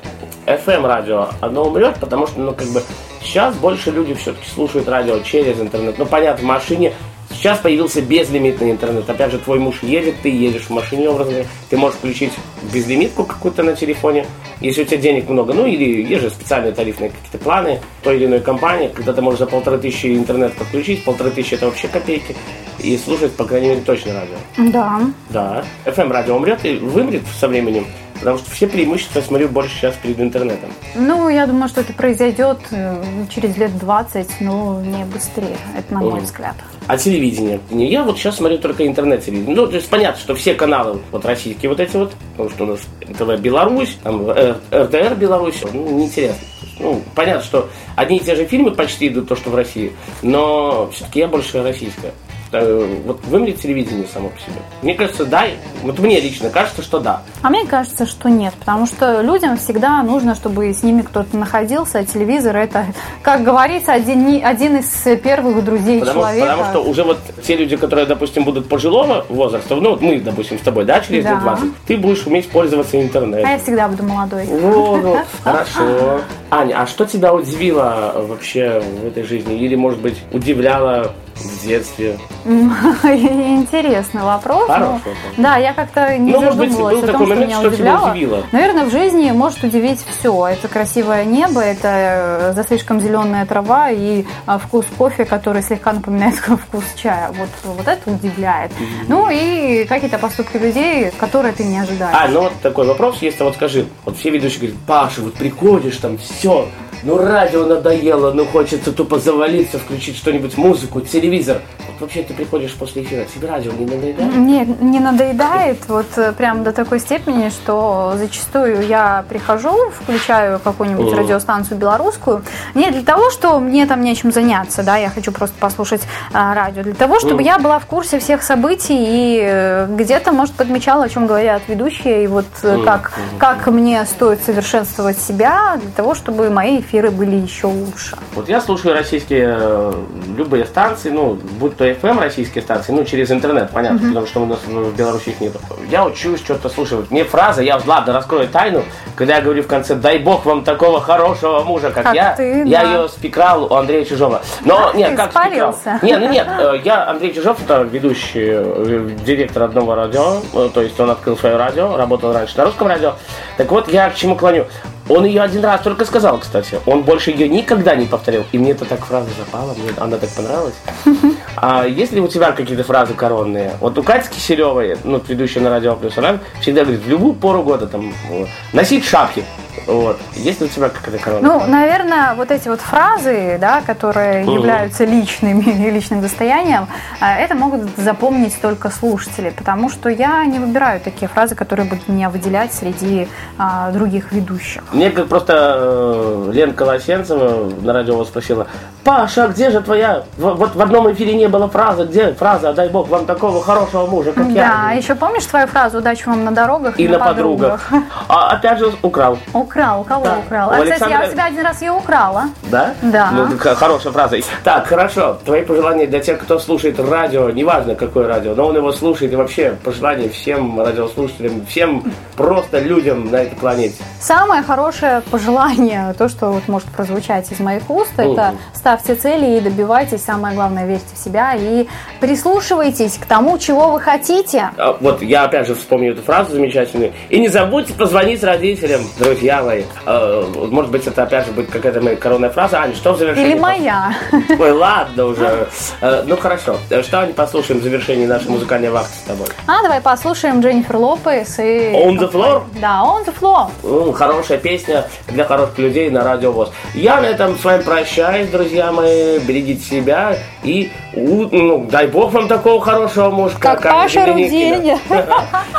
FM 0.55 0.87
радио, 0.87 1.29
оно 1.41 1.65
умрет, 1.65 1.97
потому 2.01 2.27
что, 2.27 2.41
ну, 2.41 2.53
как 2.53 2.69
бы, 2.69 2.83
сейчас 3.23 3.55
больше 3.55 3.91
люди 3.91 4.15
все-таки 4.15 4.49
слушают 4.49 4.89
радио 4.89 5.21
через 5.21 5.61
интернет. 5.61 5.99
Ну, 5.99 6.07
понятно, 6.07 6.43
в 6.43 6.47
машине 6.47 6.93
Сейчас 7.33 7.59
появился 7.59 8.03
безлимитный 8.03 8.73
интернет. 8.73 9.09
Опять 9.09 9.33
же, 9.33 9.39
твой 9.39 9.59
муж 9.59 9.83
едет, 9.83 10.17
ты 10.23 10.29
едешь 10.29 10.65
в 10.65 10.71
машине, 10.71 11.09
образно 11.09 11.45
Ты 11.71 11.77
можешь 11.77 11.99
включить 11.99 12.33
безлимитку 12.73 13.25
какую-то 13.25 13.63
на 13.63 13.75
телефоне, 13.75 14.27
если 14.61 14.83
у 14.83 14.85
тебя 14.85 14.99
денег 14.99 15.29
много. 15.29 15.55
Ну, 15.55 15.65
или 15.65 16.03
есть 16.03 16.23
же 16.23 16.31
специальные 16.31 16.73
тарифные 16.73 17.11
какие-то 17.11 17.39
планы 17.39 17.81
той 18.03 18.17
или 18.17 18.27
иной 18.27 18.41
компании, 18.41 18.91
когда 18.95 19.13
ты 19.13 19.23
можешь 19.23 19.41
за 19.41 19.47
полторы 19.47 19.79
тысячи 19.79 20.07
интернет 20.09 20.53
подключить. 20.55 21.05
Полторы 21.05 21.31
тысячи 21.31 21.55
это 21.55 21.67
вообще 21.67 21.89
копейки. 21.89 22.35
И 22.81 22.97
слушать, 22.99 23.33
по 23.33 23.45
крайней 23.45 23.69
мере, 23.69 23.81
точно 23.81 24.13
радио. 24.13 24.71
Да. 24.73 25.01
Да. 25.31 25.65
FM 25.85 26.11
радио 26.13 26.37
умрет 26.37 26.65
и 26.65 26.77
вымрет 26.77 27.23
со 27.39 27.47
временем. 27.47 27.87
Потому 28.21 28.39
что 28.39 28.51
все 28.51 28.67
преимущества, 28.67 29.21
смотрю, 29.23 29.49
больше 29.49 29.75
сейчас 29.75 29.95
перед 29.97 30.21
интернетом. 30.21 30.71
Ну, 30.95 31.29
я 31.29 31.47
думаю, 31.47 31.69
что 31.69 31.81
это 31.81 31.93
произойдет 31.95 32.59
э, 32.71 33.03
через 33.35 33.57
лет 33.57 33.77
20, 33.79 34.41
но 34.41 34.81
не 34.83 35.05
быстрее. 35.05 35.57
Это 35.77 35.95
на 35.95 36.01
мой 36.01 36.21
взгляд. 36.21 36.55
А 36.87 36.99
телевидение? 36.99 37.61
Не, 37.71 37.91
я 37.91 38.03
вот 38.03 38.19
сейчас 38.19 38.37
смотрю 38.37 38.59
только 38.59 38.87
интернет-телевидение. 38.87 39.57
Ну, 39.57 39.67
то 39.67 39.77
есть 39.77 39.89
понятно, 39.89 40.21
что 40.21 40.35
все 40.35 40.55
каналы 40.55 41.01
вот 41.11 41.25
российские 41.25 41.71
вот 41.71 41.81
эти 41.81 41.97
вот, 41.97 42.13
потому 42.33 42.51
что 42.51 42.65
у 42.65 42.67
нас 42.67 42.81
ТВ 43.19 43.41
Беларусь, 43.41 43.97
там 44.03 44.29
э, 44.29 44.55
РТР 44.71 45.15
Беларусь, 45.15 45.63
ну, 45.73 45.91
неинтересно. 45.91 46.47
Ну, 46.79 47.03
понятно, 47.15 47.43
что 47.43 47.69
одни 47.97 48.19
и 48.19 48.21
те 48.21 48.35
же 48.37 48.47
фильмы 48.47 48.71
почти 48.71 49.09
идут, 49.09 49.29
то, 49.29 49.37
что 49.37 49.51
в 49.51 49.55
России, 49.55 49.93
но 50.23 50.91
все-таки 50.93 51.21
я 51.21 51.29
больше 51.29 51.63
российская. 51.63 52.13
Э, 52.53 53.01
вот 53.07 53.25
вымрет 53.27 53.61
телевидение 53.61 54.07
само 54.13 54.29
по 54.29 54.39
себе? 54.41 54.61
Мне 54.83 54.95
кажется, 54.95 55.25
да. 55.25 55.45
Вот 55.83 55.99
мне 56.01 56.21
лично 56.21 56.51
кажется, 56.51 56.83
что 56.83 56.99
да. 56.99 57.23
А 57.43 57.51
мне 57.51 57.65
кажется, 57.65 58.07
что 58.07 58.29
нет. 58.29 58.55
Потому 58.59 58.87
что 58.87 59.21
людям 59.21 59.57
всегда 59.57 60.03
нужно, 60.03 60.35
чтобы 60.35 60.73
с 60.73 60.83
ними 60.83 61.03
кто-то 61.03 61.37
находился, 61.37 62.01
а 62.01 62.05
телевизор 62.05 62.57
это, 62.57 62.87
как 63.23 63.45
говорится, 63.45 63.93
один, 63.93 64.45
один 64.45 64.79
из 64.79 64.89
первых 65.21 65.65
друзей 65.65 66.01
потому, 66.01 66.21
человека. 66.21 66.47
Потому 66.47 66.71
что 66.71 66.91
уже 66.91 67.05
вот 67.05 67.19
те 67.47 67.57
люди, 67.57 67.77
которые, 67.77 68.07
допустим, 68.07 68.45
будут 68.45 68.69
пожилого 68.69 69.25
возраста, 69.29 69.77
ну 69.77 69.91
вот 69.91 70.01
мы, 70.01 70.21
допустим, 70.21 70.59
с 70.59 70.63
тобой, 70.63 70.85
да, 70.85 71.01
через 71.01 71.25
да. 71.25 71.35
лет 71.35 71.43
20, 71.43 71.77
ты 71.87 71.97
будешь 71.97 72.27
уметь 72.27 72.51
пользоваться 72.51 73.01
интернетом. 73.01 73.47
А 73.47 73.53
я 73.53 73.59
всегда 73.59 73.87
буду 73.87 74.03
молодой. 74.03 74.47
Ну, 74.47 75.19
хорошо. 75.45 76.21
Аня, 76.51 76.83
а 76.83 76.87
что 76.87 77.07
тебя 77.07 77.33
удивило 77.33 78.13
вообще 78.29 78.81
в 78.81 79.07
этой 79.07 79.23
жизни? 79.23 79.55
Или, 79.57 79.77
может 79.77 80.01
быть, 80.01 80.21
удивляло 80.33 81.13
в 81.37 81.67
детстве? 81.67 82.19
Интересный 82.45 84.23
вопрос. 84.23 84.67
Хороший 84.67 84.93
вопрос. 84.93 85.15
Да, 85.37 85.57
я 85.57 85.73
как-то 85.73 86.19
не 86.19 86.33
Ну, 86.33 86.41
может 86.41 86.59
быть, 86.59 86.71
задумывалась 86.73 87.03
был 87.03 87.09
о 87.09 87.13
том, 87.13 87.27
что 87.27 87.35
меня 87.35 87.61
что 87.61 87.71
тебя 87.71 87.71
удивляло. 87.71 88.11
удивило. 88.11 88.43
Наверное, 88.53 88.85
в 88.87 88.91
жизни 88.91 89.31
может 89.31 89.63
удивить 89.63 90.01
все. 90.07 90.47
Это 90.49 90.69
красивое 90.69 91.25
небо, 91.25 91.61
это 91.61 91.89
э, 91.89 92.53
за 92.55 92.65
слишком 92.65 93.01
зеленая 93.01 93.47
трава 93.47 93.91
и 93.91 94.25
а, 94.47 94.59
вкус 94.59 94.87
кофе, 94.99 95.25
который 95.25 95.63
слегка 95.63 95.93
напоминает 95.93 96.35
вкус 96.39 96.85
чая. 96.97 97.31
Вот, 97.33 97.49
вот 97.77 97.87
это 97.87 98.11
удивляет. 98.11 98.73
Ну 99.09 99.29
и 99.31 99.85
какие-то 99.85 100.19
поступки 100.19 100.57
людей, 100.57 101.11
которые 101.19 101.53
ты 101.53 101.65
не 101.65 101.79
ожидаешь. 101.79 102.17
А, 102.19 102.29
ну 102.29 102.43
вот 102.43 102.53
такой 102.63 102.87
вопрос, 102.87 103.19
если 103.21 103.45
вот 103.45 103.55
скажи, 103.55 103.87
вот 104.05 104.17
все 104.17 104.31
ведущие 104.31 104.61
говорят, 104.61 104.79
Паша, 104.87 105.21
вот 105.23 105.35
приходишь 105.35 105.97
там, 105.99 106.19
все, 106.41 106.69
ну 107.03 107.17
радио 107.19 107.67
надоело, 107.67 108.33
ну 108.33 108.45
хочется 108.45 108.93
тупо 108.93 109.19
завалиться, 109.19 109.79
включить 109.79 110.17
что-нибудь, 110.17 110.57
музыку, 110.57 111.01
телевизор. 111.01 111.63
Вот 111.79 112.01
вообще 112.01 112.23
ты 112.23 112.35
приходишь 112.35 112.75
после 112.75 113.03
эфира, 113.03 113.25
тебе 113.25 113.49
радио 113.49 113.73
не 113.73 113.87
надоедает? 113.87 114.37
Нет, 114.37 114.81
не 114.81 115.01
надоедает 115.01 115.79
вот 115.89 116.07
э, 116.17 116.33
прям 116.33 116.63
до 116.63 116.73
такой 116.73 117.01
степени, 117.01 117.49
что 117.49 118.15
зачастую 118.17 118.87
я 118.87 119.25
прихожу, 119.29 119.91
включаю 119.91 120.59
какую-нибудь 120.59 121.13
радиостанцию 121.13 121.79
белорусскую, 121.79 122.43
не 122.75 122.91
для 122.91 123.03
того, 123.03 123.31
что 123.31 123.59
мне 123.61 123.87
там 123.87 124.03
нечем 124.03 124.33
заняться, 124.33 124.83
да, 124.83 124.97
я 124.97 125.11
хочу 125.11 125.33
просто 125.33 125.57
послушать 125.59 126.03
а, 126.33 126.55
радио, 126.55 126.83
для 126.83 126.95
того, 126.95 127.19
чтобы 127.19 127.43
я 127.43 127.59
была 127.59 127.79
в 127.79 127.87
курсе 127.87 128.19
всех 128.19 128.43
событий 128.43 128.97
и 128.99 129.41
э, 129.43 129.87
где-то, 129.91 130.33
может, 130.33 130.55
подмечала, 130.55 131.05
о 131.05 131.09
чем 131.09 131.27
говорят 131.27 131.63
ведущие, 131.69 132.25
и 132.25 132.27
вот 132.27 132.47
э, 132.63 132.83
как, 132.85 133.13
как 133.39 133.67
мне 133.69 134.05
стоит 134.05 134.43
совершенствовать 134.43 135.19
себя 135.19 135.79
для 135.81 135.91
того, 135.91 136.15
чтобы 136.15 136.51
мои 136.51 136.83
эфиры 136.91 137.11
были 137.11 137.37
еще 137.37 137.69
лучше. 137.69 138.17
Вот 138.35 138.49
я 138.49 138.61
слушаю 138.61 138.95
российские 138.95 139.57
э, 139.59 139.93
любые 140.37 140.65
станции, 140.65 141.11
ну, 141.11 141.35
будь 141.59 141.77
то 141.77 141.89
FM 141.89 142.19
российские 142.21 142.63
станции, 142.63 142.93
ну, 142.93 143.05
через 143.05 143.31
интернет, 143.31 143.71
понятно, 143.71 144.09
потому 144.09 144.27
что 144.27 144.43
у 144.43 144.47
нас 144.47 144.59
в 144.67 144.97
Беларуси 144.97 145.31
их 145.31 145.41
нету. 145.41 145.61
Я 145.89 146.05
учусь 146.05 146.41
что-то 146.41 146.69
слушать. 146.69 147.11
Мне 147.11 147.25
фраза, 147.25 147.63
я, 147.63 147.81
ладно, 147.87 148.13
раскрою 148.13 148.49
тайну, 148.49 148.83
когда 149.15 149.37
я 149.37 149.41
говорю 149.41 149.63
в 149.63 149.67
конце, 149.67 149.95
дай 149.95 150.19
бог 150.19 150.45
вам 150.45 150.65
такого 150.65 151.01
хорошего 151.01 151.61
мужа, 151.63 151.91
как, 151.91 152.05
Как 152.05 152.15
я, 152.15 152.35
ты, 152.35 152.65
я 152.67 152.83
да. 152.83 152.93
ее 152.93 153.09
спекрал 153.09 153.65
у 153.65 153.75
Андрея 153.75 154.05
Чижова. 154.05 154.43
Но, 154.65 154.89
Ах 154.89 154.95
нет, 154.95 155.17
как 155.17 155.31
спекрал? 155.31 155.73
спалился. 155.73 156.01
Не, 156.03 156.17
ну 156.19 156.29
нет, 156.29 156.47
э, 156.59 156.81
я, 156.85 157.09
Андрей 157.09 157.33
Чижов, 157.33 157.59
это 157.63 157.83
ведущий, 157.83 158.49
э, 158.51 159.11
директор 159.25 159.63
одного 159.65 159.95
радио, 159.95 160.41
то 160.75 160.83
есть 160.83 160.99
он 160.99 161.11
открыл 161.11 161.37
свое 161.37 161.57
радио, 161.57 161.97
работал 161.97 162.33
раньше 162.33 162.57
на 162.59 162.65
русском 162.65 162.89
радио. 162.89 163.15
Так 163.57 163.71
вот, 163.71 163.89
я 163.93 164.11
к 164.11 164.17
чему 164.17 164.35
клоню. 164.35 164.67
Он 165.11 165.25
ее 165.25 165.43
один 165.43 165.65
раз 165.65 165.81
только 165.81 166.05
сказал, 166.05 166.39
кстати. 166.39 166.79
Он 166.87 167.03
больше 167.03 167.33
ее 167.33 167.49
никогда 167.49 167.97
не 167.97 168.07
повторил. 168.07 168.45
И 168.53 168.59
мне 168.59 168.71
это 168.71 168.85
так 168.85 169.05
фраза 169.05 169.29
запала, 169.37 169.75
мне 169.75 169.91
она 169.97 170.17
так 170.17 170.31
понравилась. 170.31 170.75
А 171.57 171.85
есть 171.85 172.13
ли 172.13 172.21
у 172.21 172.29
тебя 172.29 172.53
какие-то 172.53 172.85
фразы 172.85 173.13
коронные? 173.13 173.73
Вот 173.81 173.99
у 173.99 174.03
Кати 174.03 174.31
Киселевой, 174.31 174.97
ну, 175.05 175.21
ведущая 175.27 175.61
на 175.61 175.69
радио 175.69 175.95
плюс, 175.97 176.17
она 176.17 176.39
всегда 176.61 176.85
говорит, 176.85 177.03
в 177.03 177.09
любую 177.09 177.35
пору 177.35 177.63
года 177.63 177.87
там 177.87 178.15
э, 178.31 178.47
носить 178.73 179.05
шапки. 179.05 179.45
Вот. 179.87 180.19
Есть 180.35 180.61
ли 180.61 180.67
у 180.67 180.69
тебя 180.69 180.89
какая-то 180.89 181.23
коронная? 181.23 181.43
Ну, 181.51 181.67
наверное, 181.67 182.35
вот 182.35 182.51
эти 182.51 182.69
вот 182.69 182.81
фразы, 182.81 183.59
да, 183.61 183.81
которые 183.87 184.45
Мгм. 184.45 184.55
являются 184.55 185.05
личными 185.05 185.63
и 185.87 185.91
личным 185.91 186.21
достоянием, 186.21 186.87
а, 187.21 187.35
это 187.37 187.55
могут 187.55 187.83
запомнить 187.97 188.61
только 188.61 188.91
слушатели, 188.91 189.51
потому 189.51 189.89
что 189.91 190.09
я 190.09 190.45
не 190.45 190.59
выбираю 190.59 191.01
такие 191.01 191.29
фразы, 191.29 191.55
которые 191.55 191.87
будут 191.89 192.09
меня 192.09 192.31
выделять 192.31 192.73
среди 192.73 193.29
а, 193.59 193.91
других 193.91 194.33
ведущих. 194.33 194.83
Мне 194.93 195.11
как 195.11 195.29
просто 195.29 195.55
э, 195.77 196.51
Ленка 196.53 196.83
Лосенцева 196.83 197.71
на 197.83 197.93
радио 197.93 198.17
вас 198.17 198.29
спросила, 198.29 198.67
Паша, 199.05 199.49
где 199.49 199.71
же 199.71 199.81
твоя? 199.81 200.25
Вот 200.37 200.75
в 200.75 200.81
одном 200.81 201.11
эфире 201.13 201.35
не 201.35 201.49
было 201.49 201.69
фразы, 201.69 202.05
где 202.05 202.33
фраза, 202.35 202.73
дай 202.73 202.89
бог 202.89 203.09
вам 203.09 203.27
такого 203.27 203.63
хорошего 203.63 204.07
мужа, 204.07 204.33
как 204.33 204.53
Да, 204.53 204.91
я. 204.91 204.97
еще 204.97 205.15
помнишь 205.15 205.45
твою 205.47 205.67
фразу 205.67 205.99
«Удачи 205.99 206.27
вам 206.29 206.45
на 206.45 206.53
дорогах 206.53 206.99
И 207.01 207.09
на 207.09 207.19
подругах. 207.19 207.91
А 208.29 208.51
опять 208.51 208.79
же 208.79 208.93
украл, 209.03 209.39
Украл, 209.61 210.01
у 210.01 210.05
кого 210.05 210.25
Да. 210.25 210.39
украл? 210.39 210.69
У 210.71 210.73
А, 210.73 210.83
кстати, 210.83 211.11
я 211.11 211.21
у 211.27 211.31
себя 211.31 211.45
один 211.47 211.65
раз 211.65 211.83
ее 211.83 211.93
украла. 211.93 212.45
да? 212.71 212.95
Да. 213.03 213.31
Ну, 213.33 213.59
хорошая 213.59 214.13
фраза. 214.13 214.37
Так, 214.65 214.87
хорошо. 214.87 215.39
Твои 215.45 215.63
пожелания 215.63 216.07
для 216.07 216.21
тех, 216.21 216.39
кто 216.41 216.59
слушает 216.59 216.99
радио, 217.01 217.51
неважно 217.51 217.95
какое 217.95 218.27
радио, 218.27 218.55
но 218.55 218.67
он 218.67 218.77
его 218.77 218.93
слушает, 218.93 219.33
и 219.33 219.37
вообще 219.37 219.77
пожелания 219.85 220.29
всем 220.29 220.81
радиослушателям, 220.81 221.67
всем 221.67 222.05
просто 222.37 222.79
людям 222.81 223.31
на 223.31 223.37
этой 223.37 223.57
планете. 223.57 223.97
Самое 224.21 224.63
хорошее 224.63 225.23
пожелание, 225.31 226.15
то, 226.17 226.29
что 226.29 226.53
вот 226.53 226.69
может 226.69 226.89
прозвучать 226.89 227.51
из 227.53 227.61
моих 227.61 227.89
уст, 227.91 228.13
это 228.17 228.31
Мгм. 228.53 228.59
ставьте 228.75 229.15
цели 229.15 229.57
и 229.57 229.61
добивайтесь. 229.61 230.23
Самое 230.25 230.55
главное, 230.55 230.87
верьте 230.87 231.15
в 231.15 231.19
себя 231.19 231.55
и 231.55 231.87
прислушивайтесь 232.21 233.19
к 233.19 233.27
тому, 233.27 233.59
чего 233.59 233.91
вы 233.91 234.01
хотите. 234.01 234.71
А, 234.79 234.97
Вот 235.01 235.23
я 235.23 235.45
опять 235.45 235.67
же 235.67 235.75
вспомню 235.75 236.13
эту 236.13 236.23
фразу 236.23 236.53
замечательную. 236.53 237.13
И 237.29 237.41
не 237.41 237.49
забудьте 237.49 237.93
позвонить 237.93 238.43
родителям, 238.45 239.01
друзья 239.19 239.50
мои. 239.63 239.85
А, 240.07 240.45
Может 240.71 240.91
быть, 240.91 241.07
это 241.07 241.23
опять 241.25 241.47
же 241.47 241.53
будет 241.53 241.71
какая-то 241.71 242.01
моя 242.01 242.17
коронная 242.17 242.51
фраза. 242.51 242.81
Ань, 242.81 242.95
что 242.95 243.13
в 243.13 243.19
завершении? 243.19 243.53
Или 243.53 243.59
моя. 243.59 244.13
Ой, 244.59 244.73
ладно 244.73 245.27
уже. 245.27 245.69
Э, 246.01 246.23
Ну 246.27 246.37
хорошо. 246.37 246.77
Э, 246.91 247.03
Что, 247.03 247.21
Ань, 247.21 247.33
послушаем 247.33 247.81
в 247.81 247.83
завершении 247.83 248.27
нашей 248.27 248.51
музыкальной 248.51 248.91
вахты 248.91 249.15
с 249.17 249.23
тобой? 249.23 249.47
А 249.67 249.83
давай 249.83 250.01
послушаем 250.01 250.61
Дженнифер 250.61 250.97
Лопес 250.97 251.59
и... 251.59 251.93
On 251.95 252.19
the 252.19 252.31
floor? 252.31 252.63
Да, 252.81 253.03
On 253.05 253.25
the 253.27 253.35
floor. 253.39 254.13
Хорошая 254.13 254.59
песня 254.59 255.05
для 255.29 255.45
хороших 255.45 255.79
людей 255.79 256.11
на 256.11 256.23
радио 256.25 256.53
ВОЗ. 256.53 256.71
Я 256.95 257.21
на 257.21 257.27
этом 257.27 257.59
с 257.59 257.65
вами 257.65 257.83
прощаюсь, 257.83 258.49
друзья 258.49 258.93
мои. 258.93 259.39
Берегите 259.41 259.83
себя 259.83 260.37
и 260.63 260.91
у- 261.15 261.49
ну, 261.51 261.87
дай 261.91 262.07
бог 262.07 262.33
вам 262.33 262.49
такого 262.49 262.81
хорошего 262.81 263.31
мужа, 263.31 263.57
Как 263.59 263.83
Паша 263.83 264.27
Руденя. 264.27 264.99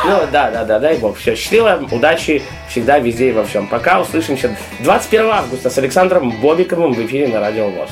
Ну 0.04 0.18
да, 0.32 0.50
да, 0.50 0.64
да, 0.64 0.78
дай 0.80 0.96
бог. 0.98 1.16
Все, 1.16 1.36
счастливо, 1.36 1.80
удачи 1.90 2.42
всегда, 2.68 2.98
везде 2.98 3.28
и 3.28 3.32
во 3.32 3.44
всем. 3.44 3.66
Пока, 3.68 4.00
услышимся 4.00 4.56
21 4.80 5.30
августа 5.30 5.70
с 5.70 5.78
Александром 5.78 6.32
Бобиковым 6.40 6.92
в 6.92 6.98
эфире 7.06 7.28
на 7.28 7.40
радио 7.40 7.68
ВОЗ. 7.70 7.90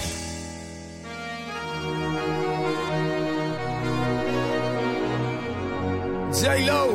J-Lo, 6.33 6.94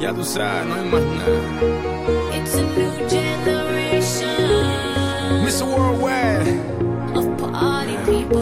ya 0.00 0.12
tú 0.12 0.24
sabes, 0.24 0.66
no 0.66 0.74
hay 0.74 0.84
más 0.90 1.02
nada. 1.02 1.40
It's 2.34 2.54
a 2.54 2.62
new 2.62 3.08
generation 3.08 4.24
Mr. 5.44 5.64
Worldwide, 5.66 6.48
of 7.14 7.24
party 7.38 7.96
people. 8.06 8.41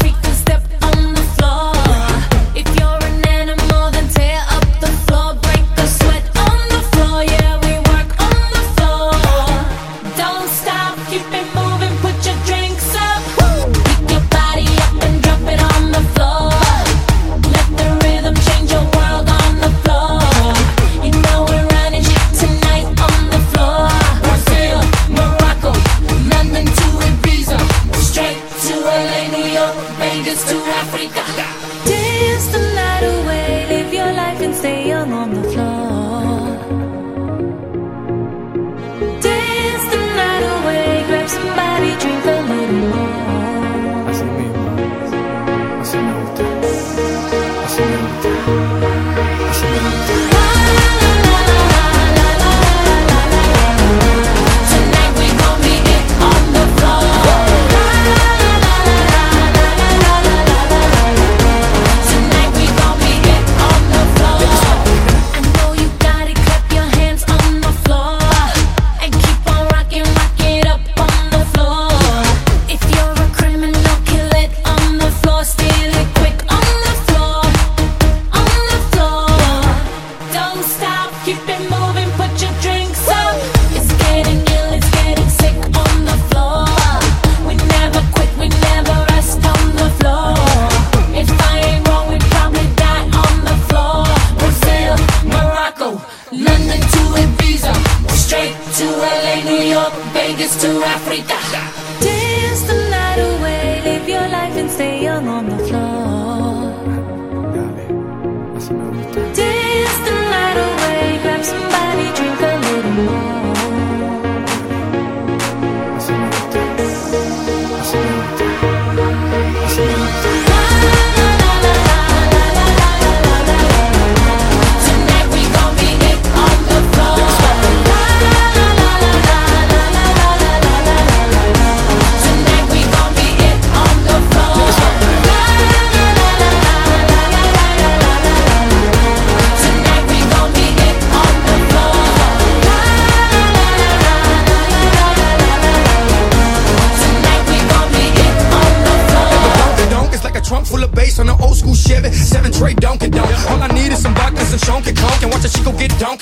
lost 75.57 75.61
it 75.63 76.15
quick. 76.15 76.50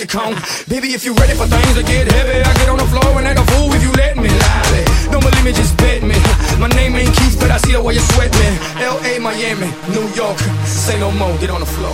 Kong. 0.09 0.33
Baby, 0.67 0.97
if 0.97 1.05
you 1.05 1.13
ready 1.13 1.37
for 1.37 1.45
things 1.45 1.75
to 1.75 1.83
get 1.83 2.11
heavy, 2.11 2.41
I 2.41 2.53
get 2.57 2.67
on 2.69 2.77
the 2.77 2.89
floor 2.89 3.19
and 3.19 3.27
act 3.27 3.39
a 3.39 3.45
fool 3.53 3.71
if 3.73 3.83
you 3.83 3.91
let 3.93 4.17
me. 4.17 4.29
Lolly. 4.29 4.83
Don't 5.11 5.21
believe 5.21 5.45
me, 5.45 5.53
just 5.53 5.77
bet 5.77 6.01
me. 6.01 6.17
My 6.57 6.67
name 6.69 6.95
ain't 6.95 7.13
Keith, 7.15 7.37
but 7.39 7.51
I 7.51 7.57
see 7.57 7.73
the 7.73 7.81
way 7.81 7.93
you 7.93 8.01
sweat 8.17 8.33
me. 8.33 8.47
L.A., 8.81 9.19
Miami, 9.19 9.69
New 9.93 10.07
York. 10.17 10.39
Say 10.65 10.99
no 10.99 11.11
more, 11.11 11.37
get 11.37 11.51
on 11.51 11.59
the 11.59 11.67
floor. 11.67 11.93